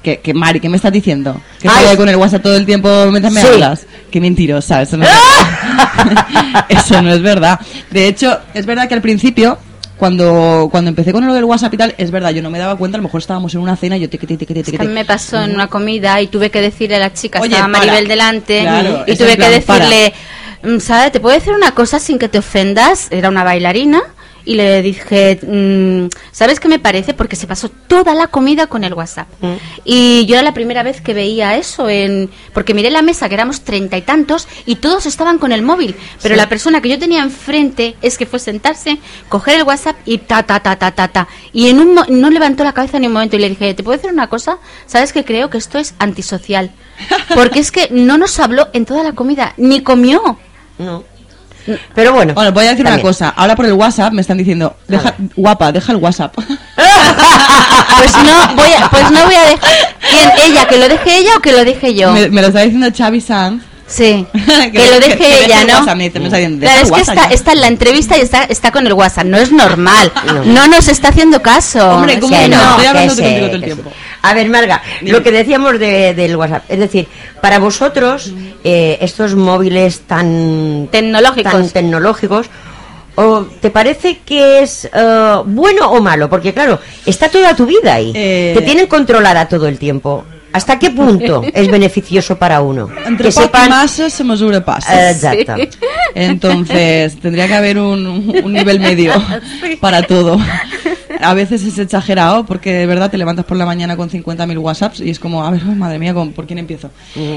[0.03, 1.39] que, que Mari, ¿qué me estás diciendo?
[1.61, 3.47] Que estoy con el WhatsApp todo el tiempo mientras me Sí.
[3.47, 3.85] hablas.
[4.11, 6.65] Qué mentirosa, eso no es verdad.
[6.69, 7.59] eso no es verdad.
[7.91, 9.57] De hecho, es verdad que al principio
[9.97, 12.77] cuando, cuando empecé con lo del WhatsApp y tal, es verdad, yo no me daba
[12.77, 15.41] cuenta, a lo mejor estábamos en una cena y yo Es que mí me pasó
[15.41, 17.85] en una comida y tuve que decirle a la chica, Oye, estaba para.
[17.85, 19.85] Maribel delante, Claro, y tuve que plan, para.
[19.89, 20.13] decirle,
[20.63, 21.11] "Mm, ¿sabes?
[21.11, 23.07] ¿Te puedo decir una cosa sin que te ofendas?
[23.11, 24.01] Era una bailarina.
[24.49, 27.13] Y le dije, mm, ¿sabes qué me parece?
[27.13, 29.27] Porque se pasó toda la comida con el WhatsApp.
[29.85, 33.35] Y yo era la primera vez que veía eso, en porque miré la mesa, que
[33.35, 35.95] éramos treinta y tantos, y todos estaban con el móvil.
[36.23, 38.97] Pero la persona que yo tenía enfrente es que fue sentarse,
[39.29, 41.27] coger el WhatsApp y ta, ta, ta, ta, ta, ta.
[41.53, 43.83] Y en un mo- no levantó la cabeza ni un momento y le dije, ¿te
[43.83, 44.57] puedo decir una cosa?
[44.87, 46.71] ¿Sabes que creo que esto es antisocial?
[47.35, 50.39] Porque es que no nos habló en toda la comida, ni comió.
[50.79, 51.03] No.
[51.93, 52.33] Pero bueno.
[52.33, 53.01] Bueno, voy a decir también.
[53.05, 53.29] una cosa.
[53.29, 56.35] Ahora por el WhatsApp me están diciendo, deja, guapa, deja el WhatsApp.
[57.97, 59.69] Pues no voy a, pues no voy a dejar.
[60.09, 60.31] ¿Quién?
[60.45, 60.67] ¿Ella?
[60.67, 62.13] ¿Que lo deje ella o que lo deje yo?
[62.13, 63.63] me, me lo está diciendo Xavi Sanz.
[63.89, 65.79] Sí, Que que, lo deje que ella, el ¿no?
[65.79, 68.93] WhatsApp, me claro, es que está, está en la entrevista y está, está con el
[68.93, 70.11] WhatsApp, no es normal.
[70.45, 71.95] No, nos está haciendo caso.
[71.95, 72.47] Hombre, ¿cómo no?
[72.47, 73.91] no, Estoy hablando contigo todo el tiempo.
[74.21, 77.07] A ver, Marga, lo que decíamos de- del WhatsApp, es decir,
[77.41, 78.31] para vosotros,
[78.63, 81.51] eh, estos móviles tan Tecnológicos.
[81.51, 82.47] tan tecnológicos,
[83.15, 86.29] ¿o ¿te parece que es eh, bueno o malo?
[86.29, 88.53] Porque claro, está toda tu vida ahí, Eh.
[88.57, 90.25] te tienen controlada todo el tiempo.
[90.51, 92.89] ¿Hasta qué punto es beneficioso para uno?
[93.05, 93.69] Entre que sepan...
[93.69, 95.15] massa se mesura passes.
[95.23, 95.53] Exacto.
[96.15, 98.05] Entonces, tendría que haber un,
[98.43, 99.13] un nivel medio
[99.79, 100.39] para todo.
[101.21, 105.01] A veces es exagerado porque de verdad te levantas por la mañana con 50.000 WhatsApps
[105.01, 106.89] y es como, a ver, oh, madre mía, ¿con- ¿por quién empiezo?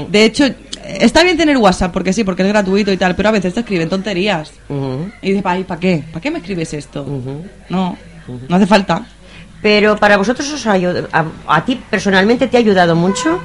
[0.09, 0.45] De hecho,
[0.85, 3.59] está bien tener WhatsApp porque sí, porque es gratuito y tal, pero a veces te
[3.59, 4.51] escriben tonterías.
[5.21, 6.03] Y dices, "Ay, ¿para qué?
[6.11, 7.05] ¿Para qué me escribes esto?
[7.69, 7.97] No,
[8.49, 9.05] no hace falta.
[9.61, 13.39] Pero para vosotros os a, a ti personalmente te ha ayudado mucho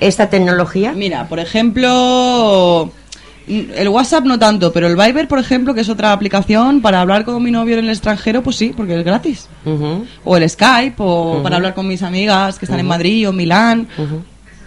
[0.00, 0.92] esta tecnología.
[0.92, 2.90] Mira, por ejemplo,
[3.48, 7.24] el WhatsApp no tanto, pero el Viber, por ejemplo, que es otra aplicación para hablar
[7.24, 9.48] con mi novio en el extranjero, pues sí, porque es gratis.
[10.24, 13.88] O el Skype, o para hablar con mis amigas que están en Madrid o Milán.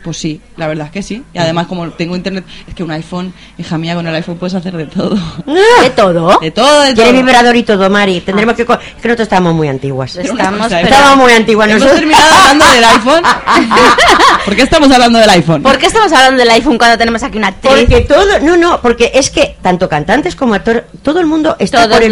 [0.05, 1.23] Pues sí, la verdad es que sí.
[1.33, 4.53] Y además, como tengo internet, es que un iPhone, hija mía, con el iPhone puedes
[4.53, 5.15] hacer de todo.
[5.81, 6.37] ¿De todo?
[6.39, 7.23] De todo, de Tiene todo.
[7.23, 8.21] vibrador y todo, Mari.
[8.21, 8.67] Tendremos que...
[8.67, 10.15] co- Es que nosotros estamos muy antiguas.
[10.15, 11.67] Estamos, pero- Estamos muy antiguas.
[11.69, 11.99] Hemos nosotros.
[12.01, 13.23] terminado hablando del iPhone.
[14.45, 15.63] ¿Por qué estamos hablando del iPhone?
[15.63, 17.71] ¿Por qué estamos hablando del iPhone cuando tenemos aquí una actriz?
[17.79, 18.39] Porque todo...
[18.41, 22.03] No, no, porque es que tanto cantantes como actores, todo el mundo está Todos por
[22.03, 22.11] el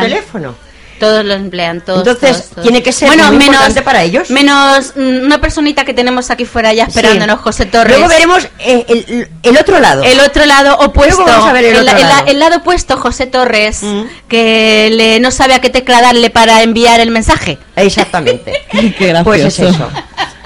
[0.00, 0.54] teléfono.
[1.02, 1.98] Todos lo emplean, todos.
[2.06, 2.62] Entonces, todos, todos.
[2.62, 4.30] tiene que ser muy importante para ellos.
[4.30, 7.42] Menos mm, una personita que tenemos aquí fuera ya esperándonos, Sí.
[7.42, 7.96] José Torres.
[7.98, 10.02] Luego veremos eh, el, el otro lado.
[10.04, 11.16] El otro lado opuesto.
[11.22, 12.26] Luego vamos a ver el otro la- lado.
[12.28, 14.02] el lado opuesto, José Torres, Mm.
[14.28, 17.58] que le, no sabe a qué tecla darle para enviar el mensaje.
[17.76, 18.52] Exactamente.
[18.70, 19.24] Qué gracioso.
[19.24, 19.88] Pues es eso.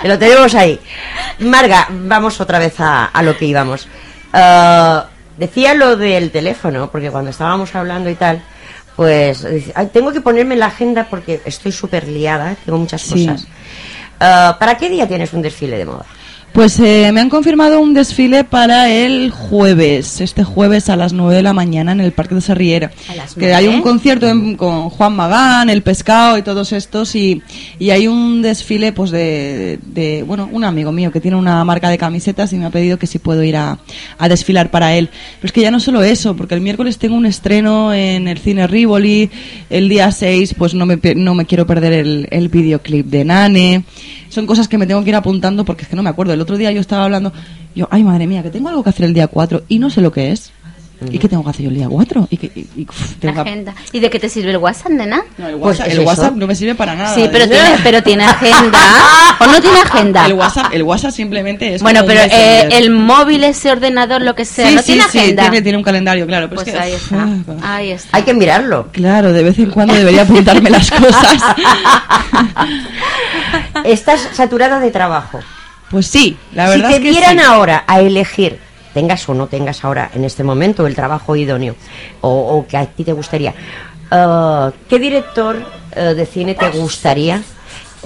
[0.04, 0.78] Lo tenemos ahí.
[1.40, 3.88] Marga, vamos otra vez a, a lo que íbamos.
[4.32, 8.42] Ah, decía lo del teléfono, porque cuando estábamos hablando y tal,
[8.96, 13.02] pues dice, "Ay, tengo que ponerme en la agenda porque estoy súper liada, tengo muchas
[13.02, 13.26] Sí.
[13.26, 13.46] cosas.
[14.18, 16.06] Ah, ¿Para qué día tienes un desfile de moda?
[16.56, 21.34] Pues eh, me han confirmado un desfile para el jueves, este jueves a las 9
[21.34, 22.90] de la mañana en el Parque de Sarriera.
[23.10, 27.14] A las Que hay un concierto en- con Juan Magán, El Pescado y todos estos
[27.14, 27.42] y,
[27.78, 31.90] y hay un desfile pues de, de, bueno, un amigo mío que tiene una marca
[31.90, 33.78] de camisetas y me ha pedido que si puedo ir a,
[34.16, 35.10] a desfilar para él.
[35.38, 38.38] Pero es que ya no solo eso, porque el miércoles tengo un estreno en el
[38.38, 39.28] cine Rivoli,
[39.68, 43.84] el día 6 pues no me, no me quiero perder el, el videoclip de Nane.
[44.28, 46.32] Son cosas que me tengo que ir apuntando porque es que no me acuerdo.
[46.32, 47.32] El otro día yo estaba hablando,
[47.74, 50.00] yo, ay madre mía, que tengo algo que hacer el día 4 y no sé
[50.00, 50.52] lo que es.
[51.10, 52.26] ¿Y qué tengo que hacer yo el día 4?
[52.30, 53.74] ¿Y, que, y- y, uf, La tengo que- agenda.
[53.92, 55.22] ¿Y de qué te sirve el WhatsApp, nena?
[55.36, 56.00] No, el Pues WhatsApp, el.
[56.06, 57.14] WhatsApp no me sirve para nada.
[57.14, 58.78] Sí, pero tiene, pero tiene agenda.
[59.40, 60.24] ¿O no tiene agenda?
[60.26, 61.82] El WhatsApp, el WhatsApp simplemente es.
[61.82, 65.18] Bueno, pero eh, el móvil, ese ordenador, lo que sea, Sí, no sí, tiene sí,
[65.18, 65.42] agenda.
[65.42, 66.48] tiene, tiene un calendario, claro.
[66.48, 67.28] Pero Pues es que, ahí está.
[67.62, 68.16] ah, Ahí está.
[68.16, 68.88] Hay que mirarlo.
[68.92, 71.36] Claro, de vez en cuando debería apuntarme las cosas.
[73.84, 75.40] Estás saturada de trabajo.
[75.90, 77.44] Pues sí, la si verdad te es que dieran sí.
[77.46, 78.58] ahora a elegir,
[78.96, 81.74] tengas o no tengas ahora en este momento el trabajo idóneo,
[82.22, 83.52] o, o que a ti te gustaría,
[84.10, 85.54] eh, ¿qué director
[85.94, 87.42] eh, de cine te gustaría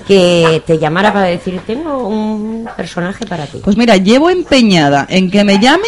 [0.09, 3.61] que te llamara para decir, tengo un personaje para ti?
[3.63, 5.87] Pues mira, llevo empeñada en que me llame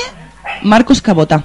[0.62, 1.42] Marcos Cabota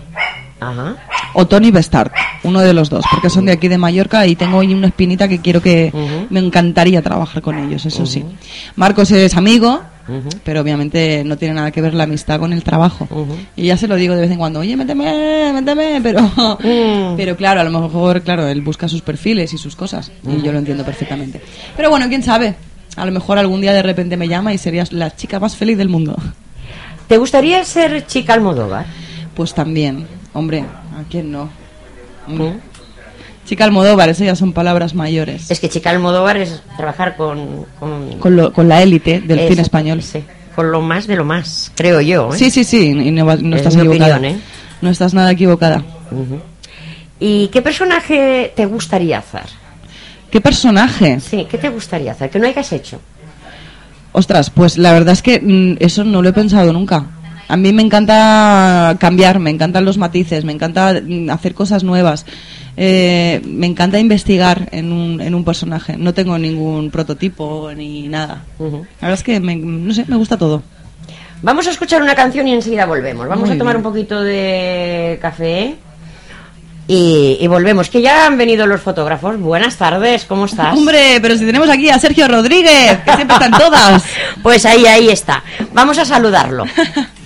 [0.59, 0.95] Ajá.
[1.33, 4.59] o Tony Bestart, uno de los dos, porque son de aquí de Mallorca y tengo
[4.59, 6.27] ahí una espinita que quiero que Ujú.
[6.29, 8.23] me encantaría trabajar con ellos, eso sí.
[8.75, 9.81] Marcos es amigo,
[10.43, 13.07] pero obviamente no tiene nada que ver la amistad con el trabajo.
[13.55, 17.15] Y ya se lo digo de vez en cuando, oye, méteme, méteme, pero, Mm.
[17.17, 20.51] pero claro, a lo mejor, claro, él busca sus perfiles y sus cosas, y yo
[20.51, 21.41] lo entiendo perfectamente.
[21.75, 22.55] Pero bueno, quién sabe,
[22.95, 25.77] a lo mejor algún día de repente me llama y serías la chica más feliz
[25.77, 26.15] del mundo.
[27.07, 28.85] ¿Te gustaría ser chica Almodóvar?
[29.35, 31.49] Pues también, hombre, ¿a quién no?
[32.27, 32.53] Hombre.
[33.47, 35.49] Chica Almodóvar, eso ya son palabras mayores.
[35.49, 37.65] Es que chica Almodóvar es trabajar con...
[37.79, 40.03] Con, Con, lo- con la élite del Eso, cine español.
[40.03, 40.21] sí,
[40.55, 42.29] con lo más de lo más, creo yo.
[42.33, 42.37] ¿eh?
[42.37, 44.17] Sí, sí, sí, y no, no Es estás equivocada.
[44.17, 44.41] opinión, ¿eh?
[44.81, 45.81] No estás nada equivocada.
[47.19, 49.43] ¿Y qué personaje te gustaría hacer?
[50.29, 51.19] ¿Qué personaje?
[51.19, 52.29] Sí, ¿qué te gustaría hacer?
[52.29, 52.99] Que no hayas hecho.
[54.11, 57.05] Ostras, pues la verdad es que mm, eso no lo he pensado nunca.
[57.47, 62.25] A mí me encanta cambiar, me encantan los matices, me encanta mm, hacer cosas nuevas.
[62.79, 65.97] Eh, me encanta investigar en un, en un personaje.
[65.97, 68.43] No tengo ningún prototipo ni nada.
[68.59, 68.67] La
[69.01, 70.61] verdad es que me, no sé, me gusta todo.
[71.41, 73.27] Vamos a escuchar una canción y enseguida volvemos.
[73.27, 73.85] Vamos Muy a tomar bien.
[73.85, 75.75] un poquito de café
[76.87, 77.89] y, y volvemos.
[77.89, 79.39] Que ya han venido los fotógrafos.
[79.39, 80.73] Buenas tardes, ¿cómo estás?
[80.77, 84.03] Hombre, pero si tenemos aquí a Sergio Rodríguez, que siempre están todas.
[84.43, 85.43] Pues ahí, ahí está.
[85.73, 86.63] Vamos a saludarlo.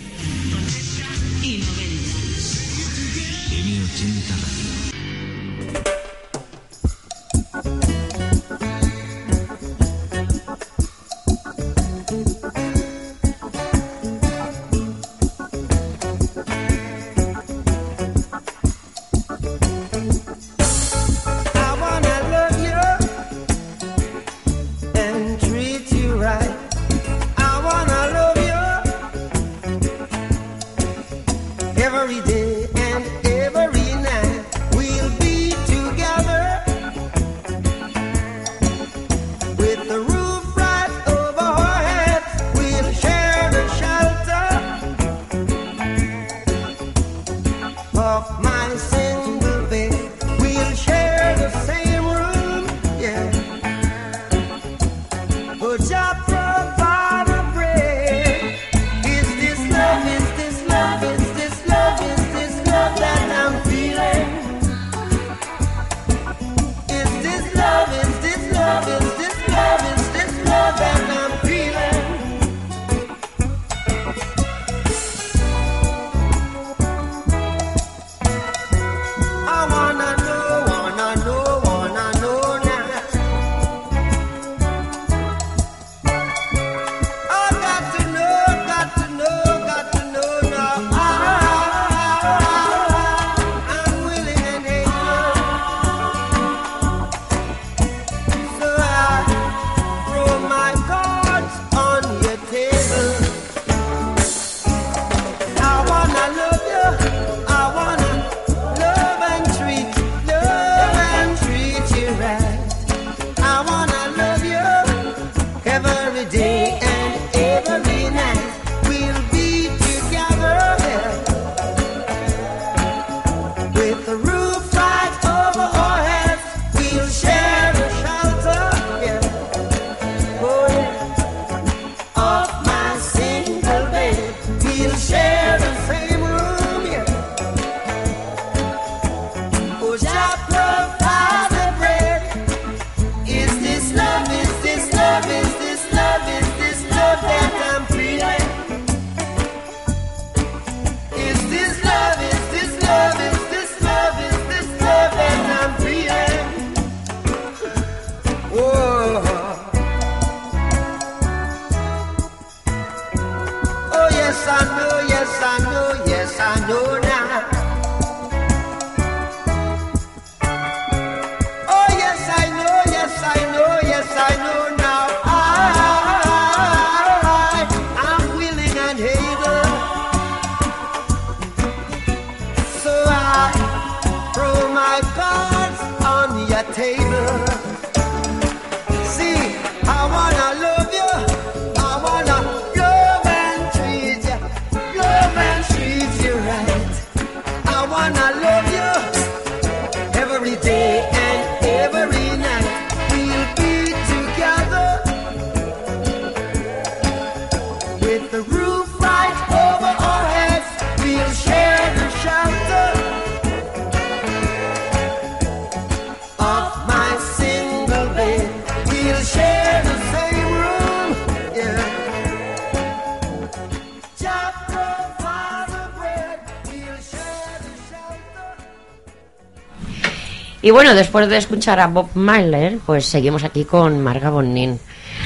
[230.62, 234.80] Y bueno, después de escuchar a Bob Myler, pues seguimos aquí con Marga Bonin.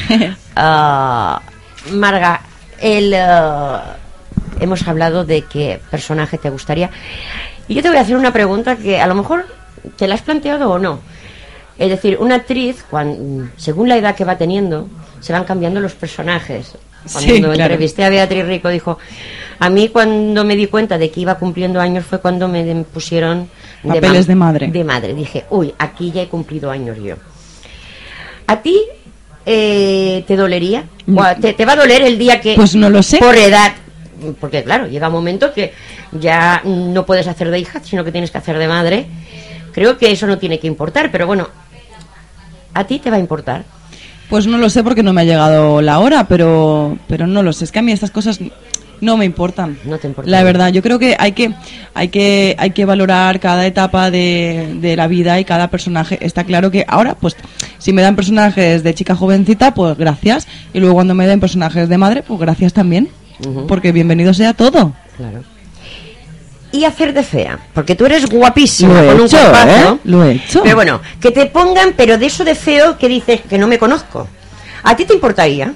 [0.58, 1.42] Ah,
[1.92, 2.42] Marga,
[2.80, 3.98] el, ah,
[4.62, 6.90] hemos hablado de qué personaje te gustaría.
[7.68, 9.46] Y yo te voy a hacer una pregunta que a lo mejor
[9.98, 11.00] te la has planteado o no.
[11.78, 14.88] Es decir, una actriz, cuan- según la edad que va teniendo,
[15.20, 16.78] se van cambiando los personajes.
[17.12, 17.54] Cuando Sí, claro.
[17.64, 18.98] entrevisté a Beatriz Rico, dijo,
[19.60, 23.50] a mí cuando me di cuenta de que iba cumpliendo años fue cuando me pusieron
[23.94, 24.68] Papeles de madre.
[24.68, 25.14] De madre.
[25.14, 27.16] Dije, uy, aquí ya he cumplido años yo.
[28.48, 28.80] ¿A ti
[29.46, 30.86] eh, te dolería?
[31.14, 32.56] ¿O a- te, te va a doler el día que...
[32.56, 33.18] Pues no lo sé.
[33.18, 33.74] Por edad.
[34.40, 35.74] Porque claro, llega un momento que
[36.12, 39.06] ya no puedes hacer de hija, sino que tienes que hacer de madre.
[39.74, 41.50] Creo que eso no tiene que importar, pero bueno,
[42.74, 43.66] ¿a ti te va a importar?
[44.30, 47.54] Pues no lo sé porque no me ha llegado la hora, pero, pero no lo
[47.54, 47.66] sé.
[47.66, 48.40] Es que a mí estas cosas
[49.02, 49.78] no me importan.
[49.86, 50.30] No te importa.
[50.30, 51.54] La verdad, yo creo que hay que,
[51.94, 56.18] hay que, hay que valorar cada etapa de, de la vida y cada personaje.
[56.22, 57.36] Está claro que ahora, pues,
[57.78, 60.48] si me dan personajes de chica jovencita, pues gracias.
[60.74, 63.10] Y luego cuando me den personajes de madre, pues gracias también.
[63.68, 64.94] Porque bienvenido sea todo.
[65.18, 65.44] Claro.
[66.72, 69.94] Y hacer de fea, porque tú eres guapísima, Lo he con un hecho, cuerpazo.
[69.94, 70.00] ¿eh?
[70.04, 70.64] Lo he hecho.
[70.64, 73.78] Pero bueno, que te pongan, pero de eso de feo que dices que no me
[73.78, 74.28] conozco.
[74.84, 75.74] ¿A ti te importaría?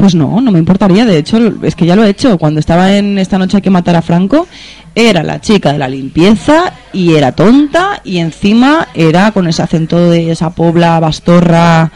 [0.00, 1.04] Pues no, no me importaría.
[1.04, 2.38] De hecho, es que ya lo he hecho.
[2.38, 4.48] Cuando estaba en esta noche hay que matar a Franco,
[4.94, 10.08] era la chica de la limpieza y era tonta y encima era con ese acento
[10.08, 11.92] de esa pobla bastorra.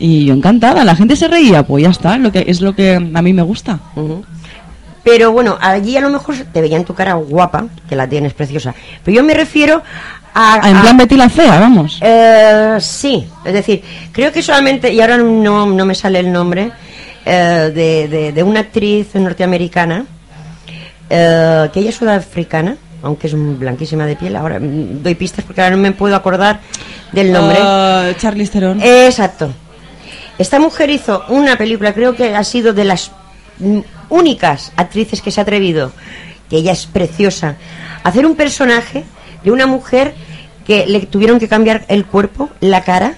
[0.00, 0.84] Y yo encantada.
[0.84, 2.18] La gente se reía, pues ya está.
[2.18, 3.78] Lo que es lo que a mí me gusta.
[5.04, 8.74] Pero bueno, allí a lo mejor te veían tu cara guapa, que la tienes preciosa.
[9.04, 9.80] Pero yo me refiero
[10.34, 10.60] a...
[10.68, 11.98] En a- plan Betty la fea, vamos.
[12.02, 13.82] Eh, sí, es decir,
[14.12, 16.70] creo que solamente, y ahora no, no me sale el nombre,
[17.28, 20.06] eh, de, de- de una actriz norteamericana,
[21.10, 25.76] eh, que ella es sudafricana, aunque es blanquísima de piel, ahora doy pistas porque ahora
[25.76, 26.60] no me puedo acordar
[27.12, 27.58] del nombre.
[27.60, 28.80] Ah, Charlize Theron.
[28.82, 29.50] Exacto.
[30.38, 33.10] Esta mujer hizo una película, creo que ha sido de las
[34.08, 35.92] únicas actrices que se ha atrevido,
[36.48, 37.56] que ella es preciosa,
[38.04, 39.04] a hacer un personaje
[39.44, 40.14] de una mujer
[40.66, 43.14] que le tuvieron que cambiar el cuerpo, la cara.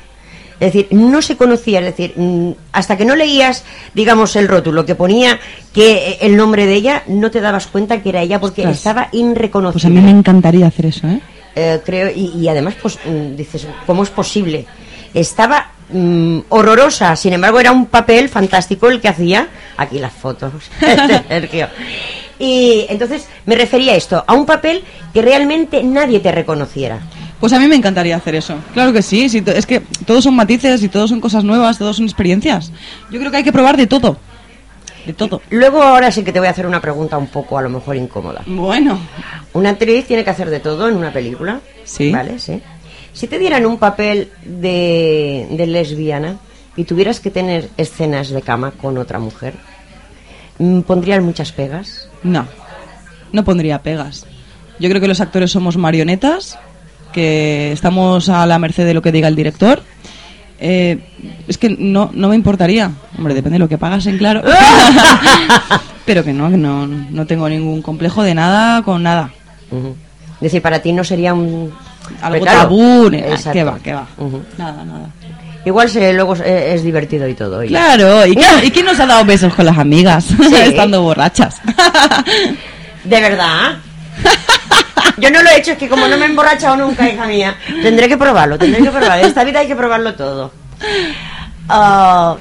[0.60, 4.84] Es decir, no se conocía, es decir, mm, hasta que no leías, digamos, el rótulo
[4.84, 5.40] que ponía
[5.72, 8.76] que eh, el nombre de ella, no te dabas cuenta que era ella porque Ostras.
[8.76, 9.72] estaba irreconocible.
[9.72, 11.20] Pues a mí me encantaría hacer eso, ¿eh?
[11.56, 14.66] Eh, creo y, y además pues mm, dices cómo es posible
[15.12, 20.52] estaba mm, horrorosa sin embargo era un papel fantástico el que hacía aquí las fotos
[21.28, 21.68] Sergio
[22.38, 27.00] y entonces me refería a esto a un papel que realmente nadie te reconociera
[27.40, 28.56] Pues a mí me encantaría hacer eso.
[28.74, 32.04] Claro que sí, es que todos son matices y todos son cosas nuevas, todos son
[32.04, 32.70] experiencias.
[33.10, 34.18] Yo creo que hay que probar de todo.
[35.06, 35.40] De todo.
[35.48, 37.96] luego ahora sí que te voy a hacer una pregunta un poco a lo mejor
[37.96, 39.00] incómoda Bueno,
[39.54, 42.12] una actriz tiene que hacer de todo en una película Sí.
[42.12, 42.60] vale sí
[43.14, 46.36] si te dieran un papel de, de lesbiana
[46.76, 49.54] y tuvieras que tener escenas de cama con otra mujer
[50.58, 52.46] mm, pondrías muchas pegas no,
[53.32, 54.26] no pondría pegas.
[54.78, 56.58] Yo creo que los actores somos marionetas,
[57.12, 59.82] que estamos a la merced de lo que diga el director.
[60.58, 60.98] Eh,
[61.48, 62.90] es que no, no me importaría.
[63.16, 64.42] Hombre, depende de lo que pagas, en claro.
[66.04, 69.30] Pero que no, que no, no tengo ningún complejo de nada con nada.
[69.72, 71.72] Es decir, para ti no sería un...
[72.22, 73.10] Algo claro, tabú,
[73.52, 74.06] que va, que va.
[74.58, 75.10] Nada, nada.
[75.64, 77.60] Igual se, luego es, es divertido y todo.
[77.66, 80.26] Claro, ¿y quién, y quién nos ha dado besos con las amigas?
[80.64, 81.60] Estando borrachas.
[83.04, 83.78] ¿De verdad?
[85.20, 87.56] Yo no lo he hecho, es que como no me he emborrachado nunca, hija mía,
[87.82, 89.22] tendré que probarlo, tendré que probarlo.
[89.22, 90.52] En esta vida hay que probarlo todo.
[91.68, 92.36] Ah,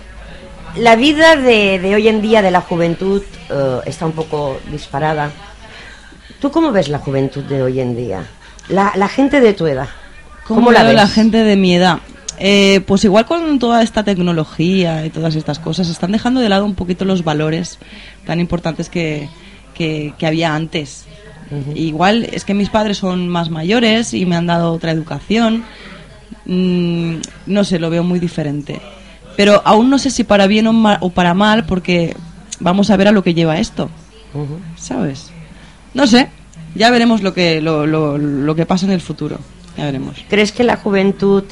[0.78, 5.32] la vida de, de hoy en día de la juventud eh, está un poco disparada.
[6.40, 8.24] ¿Tú cómo ves la juventud de hoy en día?
[8.70, 9.90] La, la gente de tu edad.
[10.48, 10.96] ¿Cómo, ¿Cómo la ves?
[10.96, 12.00] la gente de mi edad?
[12.38, 16.66] Eh, pues igual con toda esta tecnología y todas estas cosas, están dejando de lado
[16.66, 17.80] un poquito los valores
[18.26, 19.28] tan importantes que,
[19.74, 21.06] que, que había antes.
[21.76, 25.64] Igual es que mis padres son más mayores y me han dado otra educación.
[26.46, 27.16] Mm,
[27.48, 28.82] no sé, lo veo muy diferente.
[29.36, 32.16] Pero aún no sé si para bien o, ma- o para mal, porque
[32.60, 33.90] vamos a ver a lo que lleva esto.
[34.78, 35.32] ¿Sabes?
[35.94, 36.30] No sé.
[36.76, 39.40] Ya veremos lo que, lo, lo, lo que pasa en el futuro.
[39.78, 40.18] Ya veremos.
[40.30, 41.44] ¿Crees que la juventud,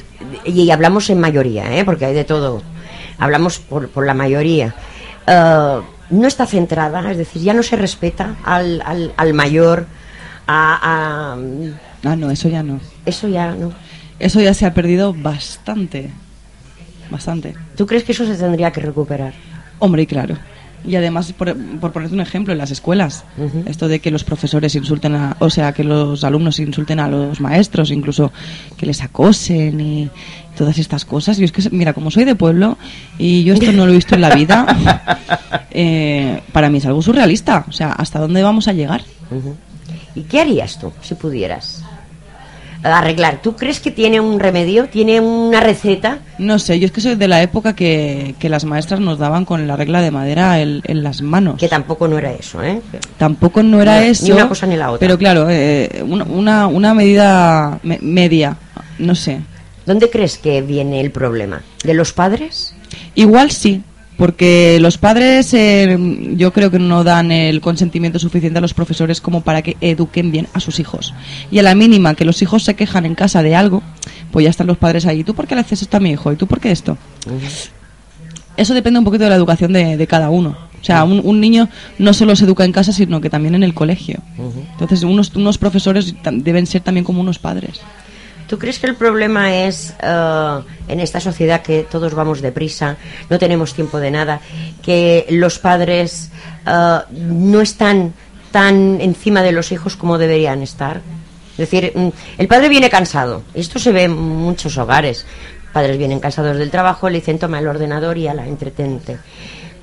[0.44, 1.84] y hablamos en mayoría, ¿eh?
[1.84, 2.62] porque hay de todo,
[3.18, 4.74] hablamos por, por la mayoría,
[5.26, 5.78] eh,
[6.10, 9.86] no está centrada, es decir, ya no se respeta al, al, al mayor,
[10.46, 11.38] a, a-
[12.04, 12.80] Ah, no, eso ya no.
[13.04, 13.72] Eso ya no.
[14.20, 16.10] Eso ya se ha perdido bastante.
[17.10, 17.54] Bastante.
[17.76, 19.32] ¿Tú crees que eso se tendría que recuperar?
[19.80, 20.36] Hombre, y claro.
[20.86, 23.24] Y además, por, por ponerte un ejemplo, en las escuelas,
[23.66, 27.40] esto de que los profesores insulten a, o sea, que los alumnos insulten a los
[27.40, 28.32] maestros, incluso
[28.76, 30.10] que les acosen y
[30.56, 31.36] todas estas cosas.
[31.38, 32.78] Yo es que, mira, como soy de pueblo
[33.18, 34.66] y yo esto no lo he visto en la vida,
[35.70, 37.64] eh, para mí es algo surrealista.
[37.68, 39.02] O sea, ¿hasta dónde vamos a llegar?
[40.14, 41.84] ¿Y qué harías tú si pudieras
[42.82, 43.40] arreglar?
[43.42, 44.88] ¿Tú crees que tiene un remedio?
[44.88, 46.18] ¿Tiene una receta?
[46.38, 49.44] No sé, yo es que soy de la época que, que las maestras nos daban
[49.44, 51.56] con la regla de madera en, en las manos.
[51.58, 52.80] Que tampoco no era eso, ¿eh?
[53.16, 54.32] Tampoco no era No, ni eso.
[54.34, 55.00] una cosa ni la otra.
[55.00, 58.56] Pero claro, eh, una- una, una medida me- media,
[58.98, 59.40] no sé.
[59.86, 61.62] ¿Dónde crees que viene el problema?
[61.82, 62.74] ¿De los padres?
[63.14, 63.82] Igual sí,
[64.18, 65.96] porque los padres eh,
[66.36, 70.32] yo creo que no dan el consentimiento suficiente a los profesores como para que eduquen
[70.32, 71.14] bien a sus hijos.
[71.52, 73.80] Y a la mínima que los hijos se quejan en casa de algo,
[74.32, 75.22] pues ya están los padres ahí.
[75.22, 76.32] ¿Tú por qué le haces esto a mi hijo?
[76.32, 76.98] ¿Y tú por qué esto?
[78.56, 80.56] Eso depende un poquito de la educación de, de cada uno.
[80.80, 83.62] O sea, un, un niño no solo se educa en casa, sino que también en
[83.62, 84.20] el colegio.
[84.72, 87.80] Entonces, unos, unos profesores deben ser también como unos padres.
[88.48, 92.96] ¿Tú crees que el problema es eh, en esta sociedad que todos vamos deprisa,
[93.28, 94.40] no tenemos tiempo de nada,
[94.82, 96.30] que los padres
[96.66, 98.14] eh, no están
[98.50, 101.02] tan encima de los hijos como deberían estar?
[101.52, 103.42] Es decir, mm, el padre viene cansado.
[103.52, 105.26] Esto se ve en muchos hogares.
[105.74, 109.18] Padres vienen cansados del trabajo, le dicen toma el ordenador y a la entretente.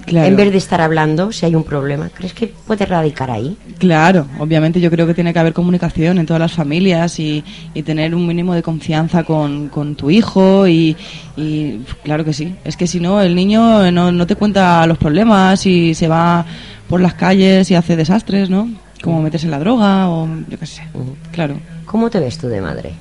[0.06, 0.28] Claro.
[0.28, 3.58] En vez de estar hablando, si hay un problema, ¿crees que puede radicar ahí?
[3.80, 7.44] Claro, obviamente yo creo que tiene que haber comunicación en todas las familias y,
[7.74, 10.96] y tener un mínimo de confianza con, con tu hijo y,
[11.36, 12.56] y claro que sí.
[12.64, 16.46] Es que si no, el niño no, no te cuenta los problemas y se va
[16.88, 18.70] por las calles y hace desastres, ¿no?
[19.02, 20.84] Como meterse en la droga o yo qué sé.
[21.32, 22.92] Claro, ¿Cómo te ves tú de madre?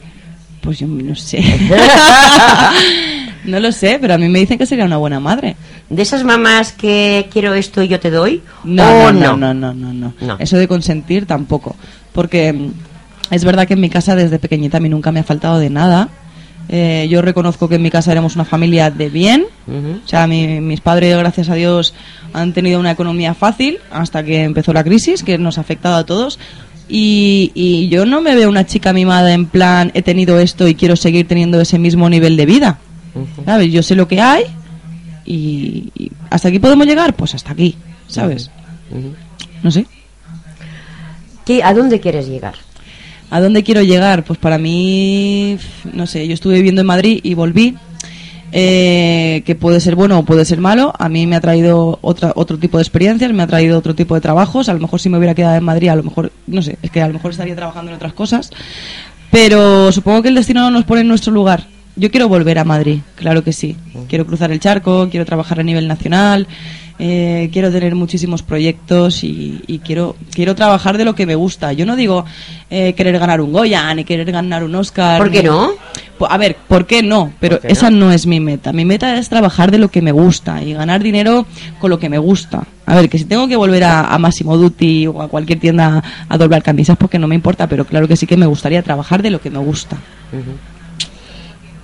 [0.62, 1.42] pues yo no sé.
[3.44, 5.56] no lo sé, pero a mí me dicen que sería una buena madre.
[5.90, 8.42] ¿De esas mamás que quiero esto y yo te doy?
[8.64, 10.36] No, ¿O no, no, no, no, no, No.
[10.38, 11.76] Eso de consentir tampoco.
[12.12, 12.70] Porque mm,
[13.30, 15.70] es verdad que en mi casa desde pequeñita a mí nunca me ha faltado de
[15.70, 16.08] nada.
[16.70, 19.44] Eh, yo reconozco que en mi casa éramos una familia de bien.
[19.68, 21.92] O sea, mi- mis padres, gracias a Dios,
[22.32, 26.06] han tenido una economía fácil hasta que empezó la crisis, que nos ha afectado a
[26.06, 26.38] todos.
[26.88, 30.74] Y, y yo no me veo una chica mimada en plan, he tenido esto y
[30.74, 32.78] quiero seguir teniendo ese mismo nivel de vida.
[33.44, 33.72] ¿Sabes?
[33.72, 34.44] Yo sé lo que hay
[35.24, 37.76] y, y hasta aquí podemos llegar, pues hasta aquí,
[38.08, 38.50] ¿sabes?
[39.62, 39.86] No sé.
[41.44, 42.54] ¿Qué- ¿A dónde quieres llegar?
[43.30, 44.24] ¿A dónde quiero llegar?
[44.24, 45.58] Pues para mí,
[45.92, 47.76] no sé, yo estuve viviendo en Madrid y volví.
[48.56, 50.92] eh, que puede ser bueno o puede ser malo.
[50.96, 54.14] A mí me ha traído otra, otro tipo de experiencias, me ha traído otro tipo
[54.14, 54.68] de trabajos.
[54.68, 56.90] A lo mejor si me hubiera quedado en Madrid, a lo mejor, no sé, es
[56.92, 58.50] que a lo mejor estaría trabajando en otras cosas.
[59.32, 61.66] Pero supongo que el destino no nos pone en nuestro lugar.
[61.96, 63.76] Yo quiero volver a Madrid, claro que sí.
[64.08, 66.48] Quiero cruzar el charco, quiero trabajar a nivel nacional,
[66.98, 71.72] eh, quiero tener muchísimos proyectos y, y quiero quiero trabajar de lo que me gusta.
[71.72, 72.24] Yo no digo
[72.68, 75.18] eh, querer ganar un Goya ni querer ganar un Oscar.
[75.18, 75.70] ¿Por qué ni- no?
[76.18, 77.32] Pu- A ver, ¿por qué no?
[77.38, 78.06] Pero ¿Por qué esa no?
[78.06, 78.72] no es mi meta.
[78.72, 81.46] Mi meta es trabajar de lo que me gusta y ganar dinero
[81.80, 82.64] con lo que me gusta.
[82.86, 86.02] A ver, que si tengo que volver a, a Massimo Dutti o a cualquier tienda
[86.28, 89.22] a doblar camisas, porque no me importa, pero claro que sí que me gustaría trabajar
[89.22, 89.96] de lo que me gusta.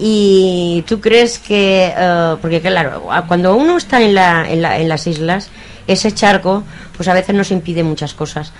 [0.03, 4.89] Y tú crees que, eh, porque claro, cuando uno está en, la, en, la- en
[4.89, 5.51] las islas,
[5.87, 6.65] ese charco,
[6.97, 8.53] pues a veces nos impide muchas cosas.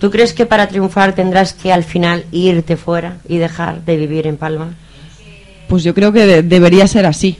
[0.00, 4.26] ¿Tú crees que para triunfar tendrás que al final irte fuera y dejar de vivir
[4.26, 4.74] en Palma?
[5.68, 7.36] Pues yo creo que de- debería ser así.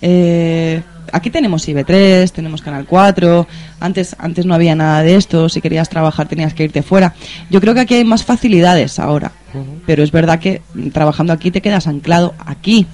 [0.00, 0.82] Eh,
[1.12, 3.46] aquí tenemos IB3, tenemos Canal 4.
[3.80, 5.48] Antes, antes no había nada de esto.
[5.48, 7.14] Si querías trabajar tenías que irte fuera.
[7.50, 9.30] Yo creo que aquí hay más facilidades ahora.
[9.86, 12.86] Pero es verdad que mm, trabajando aquí te quedas anclado aquí.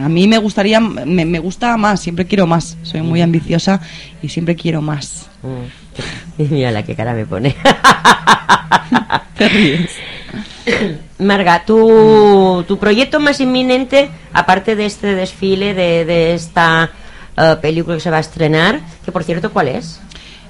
[0.00, 2.76] A mí me gustaría, me, me gusta más, siempre quiero más.
[2.82, 3.80] Soy muy ambiciosa
[4.22, 5.28] y siempre quiero más.
[6.38, 7.54] Mira la que cara me pone.
[9.38, 9.90] Te ríes.
[11.18, 16.90] Marga, tu, tu proyecto más inminente, aparte de este desfile, de, de esta
[17.36, 20.00] eh, película que se va a estrenar, que por cierto, ¿cuál es?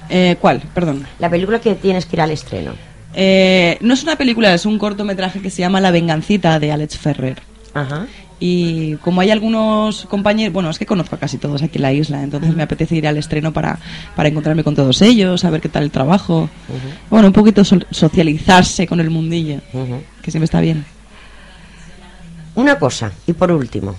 [0.09, 0.61] Eh, ¿Cuál?
[0.73, 1.05] Perdón.
[1.19, 2.73] La película que tienes que ir al estreno.
[3.19, 6.97] Eh, no es una película, es un cortometraje que se llama La Vengancita de Alex
[6.99, 7.41] Ferrer.
[7.73, 8.05] Ajá.
[8.39, 11.91] Y como hay algunos compañeros, bueno, es que conozco a casi todos aquí en la
[11.93, 13.79] isla, entonces me apetece ir al estreno para,
[14.15, 16.47] para encontrarme con todos ellos, saber qué tal el trabajo.
[17.09, 19.61] Bueno, un poquito sol- socializarse con el mundillo,
[20.21, 20.85] que siempre está bien.
[22.53, 23.95] Una cosa, y por último,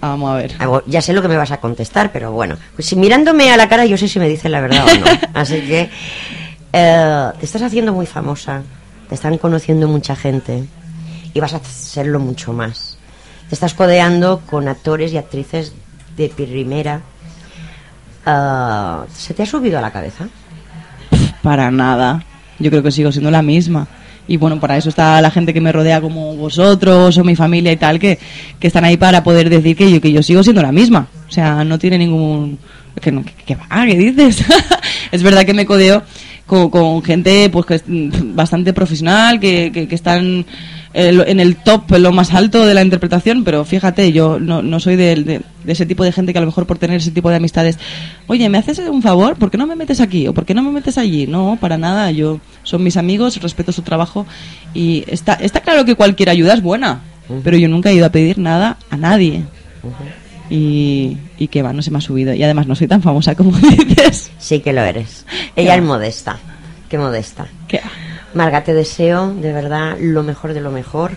[0.00, 0.54] Vamos a ver.
[0.86, 3.68] Ya sé lo que me vas a contestar, pero bueno, pues si mirándome a la
[3.68, 5.06] cara yo sé si me dices la verdad o no.
[5.34, 5.90] Así que
[6.72, 8.62] eh, te estás haciendo muy famosa,
[9.08, 10.64] te están conociendo mucha gente
[11.34, 12.96] y vas a serlo mucho más.
[13.48, 15.74] Te estás codeando con actores y actrices
[16.16, 17.02] de primera.
[18.24, 20.28] ah, ¿se te ha subido a la cabeza?
[21.42, 22.24] Para nada.
[22.58, 23.86] Yo creo que sigo siendo la misma.
[24.28, 27.72] Y bueno, para eso está la gente que me rodea como vosotros o mi familia
[27.72, 28.18] y tal, que,
[28.60, 31.08] que están ahí para poder decir que yo, que yo sigo siendo la misma.
[31.28, 32.58] O sea, no tiene ningún...
[33.00, 34.44] Que va, ¿qué dices?
[35.12, 36.02] es verdad que me codeo
[36.52, 40.44] con, con gente pues que es mm, bastante profesional, que, que, que están
[40.92, 44.60] eh, en el top, en lo más alto de la interpretación, pero fíjate, yo no,
[44.60, 46.98] no soy de, de- de ese tipo de gente que a lo mejor por tener
[46.98, 47.78] ese tipo de amistades,
[48.26, 49.36] oye, ¿me haces un favor?
[49.36, 50.28] ¿Por qué no me metes aquí?
[50.28, 51.26] ¿O por qué no me metes allí?
[51.26, 54.26] No, para nada, yo son mis amigos, respeto su trabajo
[54.74, 57.00] y está, está claro que cualquier ayuda es buena,
[57.42, 59.44] pero yo nunca he ido a pedir nada a nadie.
[60.54, 62.34] Y, y que va, no se me ha subido.
[62.34, 64.30] Y además no soy tan famosa como dices.
[64.38, 65.24] Sí que lo eres.
[65.56, 66.38] Ella es modesta.
[66.90, 67.46] Qué modesta.
[67.68, 67.80] Que-
[68.34, 71.12] Marga, te deseo de verdad lo mejor de lo mejor.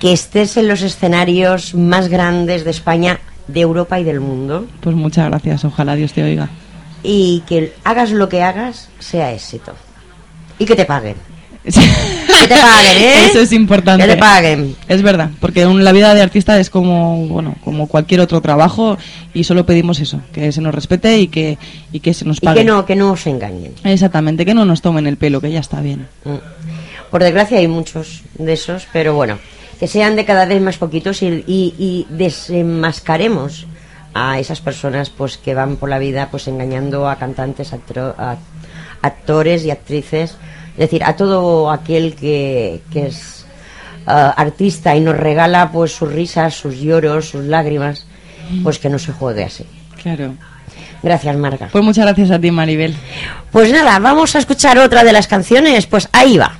[0.00, 4.66] Que estés en los escenarios más grandes de España, de Europa y del mundo.
[4.80, 6.48] Pues muchas gracias, ojalá Dios te oiga.
[7.02, 9.72] Y que hagas lo que hagas, sea éxito.
[10.58, 11.16] Y que te paguen.
[11.64, 13.26] Que te paguen, ¿eh?
[13.30, 14.04] Eso es importante.
[14.06, 14.76] Que te paguen.
[14.86, 18.98] Es verdad, porque la vida de artista es como, bueno, como cualquier otro trabajo
[19.32, 21.56] y solo pedimos eso, que se nos respete y que,
[21.90, 22.60] y que se nos Y pague.
[22.60, 23.72] que no, que no os engañen.
[23.82, 26.06] Exactamente, que no nos tomen el pelo, que ya está bien.
[26.24, 26.34] Mm.
[27.10, 29.38] Por desgracia hay muchos de esos, pero bueno,
[29.80, 33.66] que sean de cada vez más poquitos y, y- y desenmascaremos
[34.12, 38.36] a esas personas pues que van por la vida pues engañando a cantantes, a-
[39.02, 40.36] actores y actrices,
[40.74, 43.46] es decir, a todo aquel que, que es
[44.06, 48.06] ah, artista y nos regala pues sus risas, sus lloros, sus lágrimas,
[48.62, 49.64] pues que no se juegue así.
[50.02, 50.34] Claro.
[51.02, 51.68] Gracias, Marga.
[51.70, 52.96] Pues muchas gracias a ti, Maribel.
[53.52, 56.58] Pues nada, vamos a escuchar otra de las canciones, pues ahí va.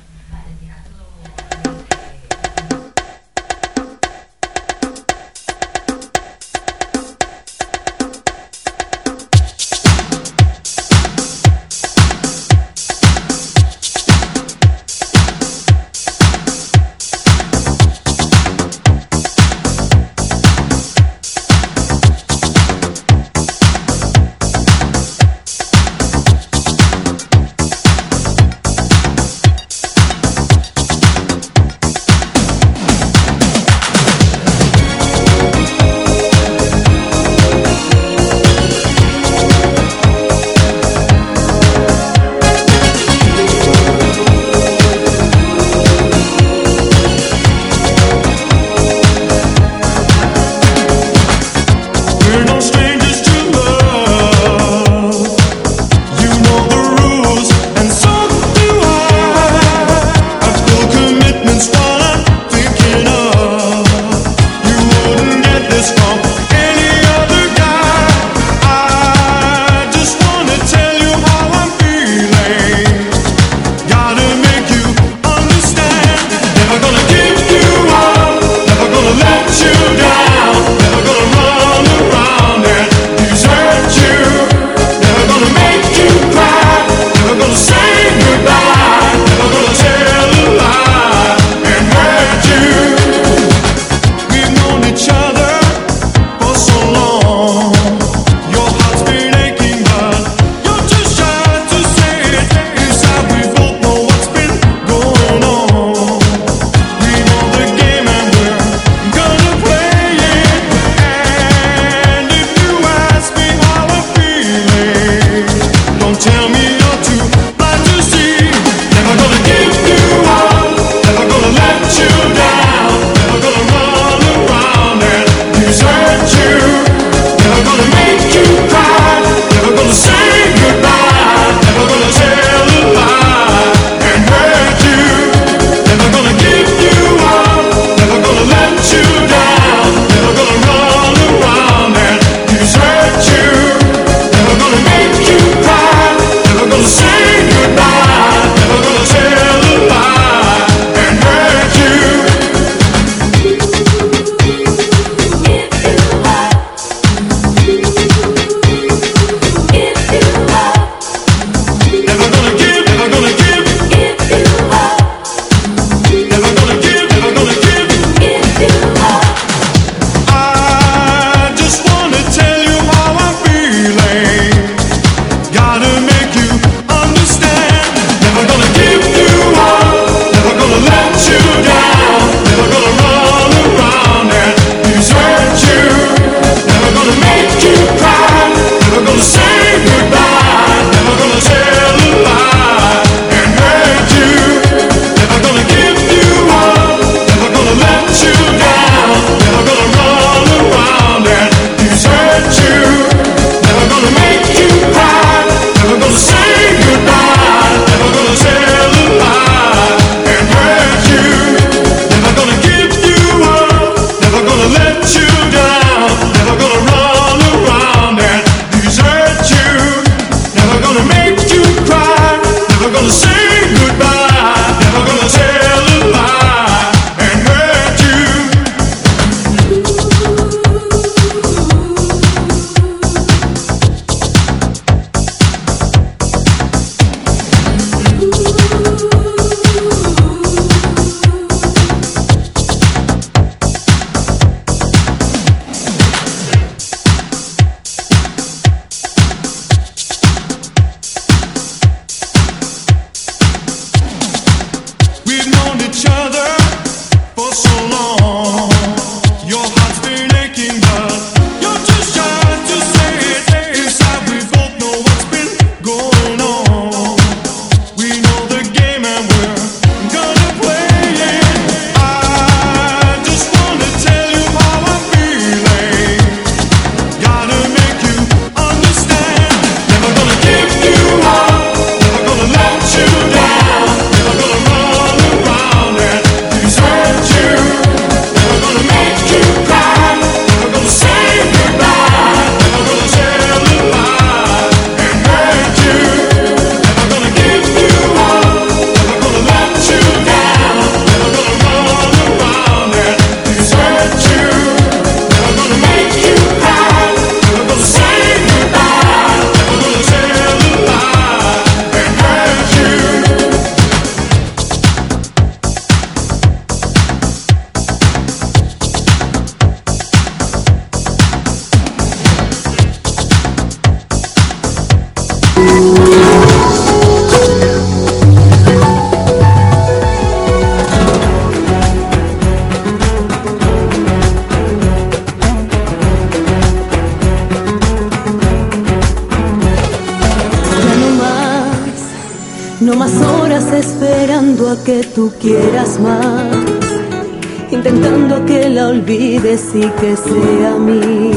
[349.55, 351.31] Y que sea a mí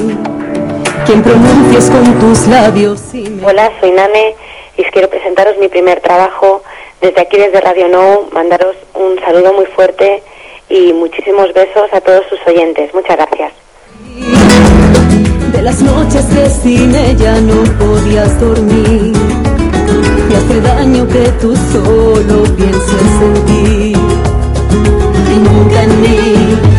[1.07, 4.35] quien pronuncies con tus labios y Hola, soy Nane
[4.77, 6.65] y os quiero presentaros mi primer trabajo.
[7.01, 10.21] Desde aquí, desde Radio No, mandaros un saludo muy fuerte
[10.69, 12.93] y muchísimos besos a todos sus oyentes.
[12.93, 13.53] Muchas gracias.
[15.53, 19.13] de las noches que sin ella no podías dormir.
[20.29, 23.93] Y hace daño que tú solo pienses en ti
[25.33, 26.78] y nunca en mí.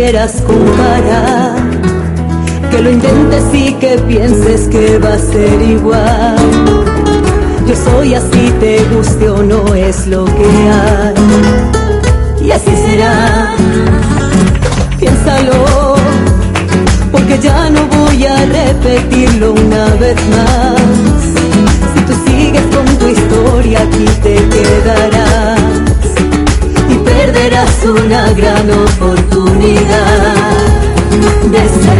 [0.00, 1.56] Quieras comparar.
[2.70, 6.36] Que lo intentes y que pienses que va a ser igual.
[7.66, 10.48] Yo soy así, te guste o no es lo que
[10.80, 12.46] hay.
[12.46, 13.54] Y así será.
[14.98, 15.96] Piénsalo,
[17.12, 21.22] porque ya no voy a repetirlo una vez más.
[21.92, 25.60] Si tú sigues con tu historia, aquí te quedarás
[26.88, 28.70] y perderás una gran
[31.48, 31.99] de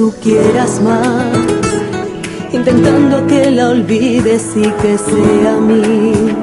[0.00, 1.36] tú quieras más.
[2.52, 6.34] Intentando que la olvides y que sea mí.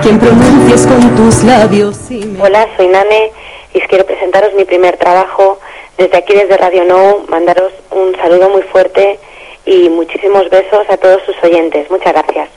[0.00, 3.32] Quien pronuncies con tus labios y me Hola, soy Nane
[3.74, 5.58] y os quiero presentaros mi primer trabajo.
[5.96, 9.18] Desde aquí, desde Radio No, mandaros un saludo muy fuerte
[9.66, 11.90] y muchísimos besos a todos sus oyentes.
[11.90, 12.48] Muchas gracias.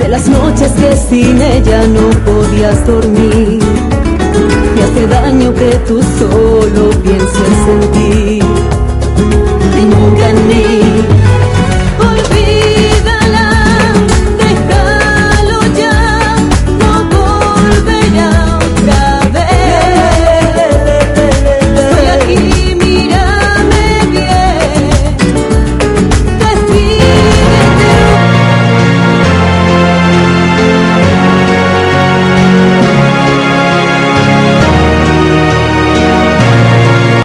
[0.00, 3.57] de las noches que sin ella no podías dormir.
[4.98, 8.47] Hace daño que tú solo pienses en ti.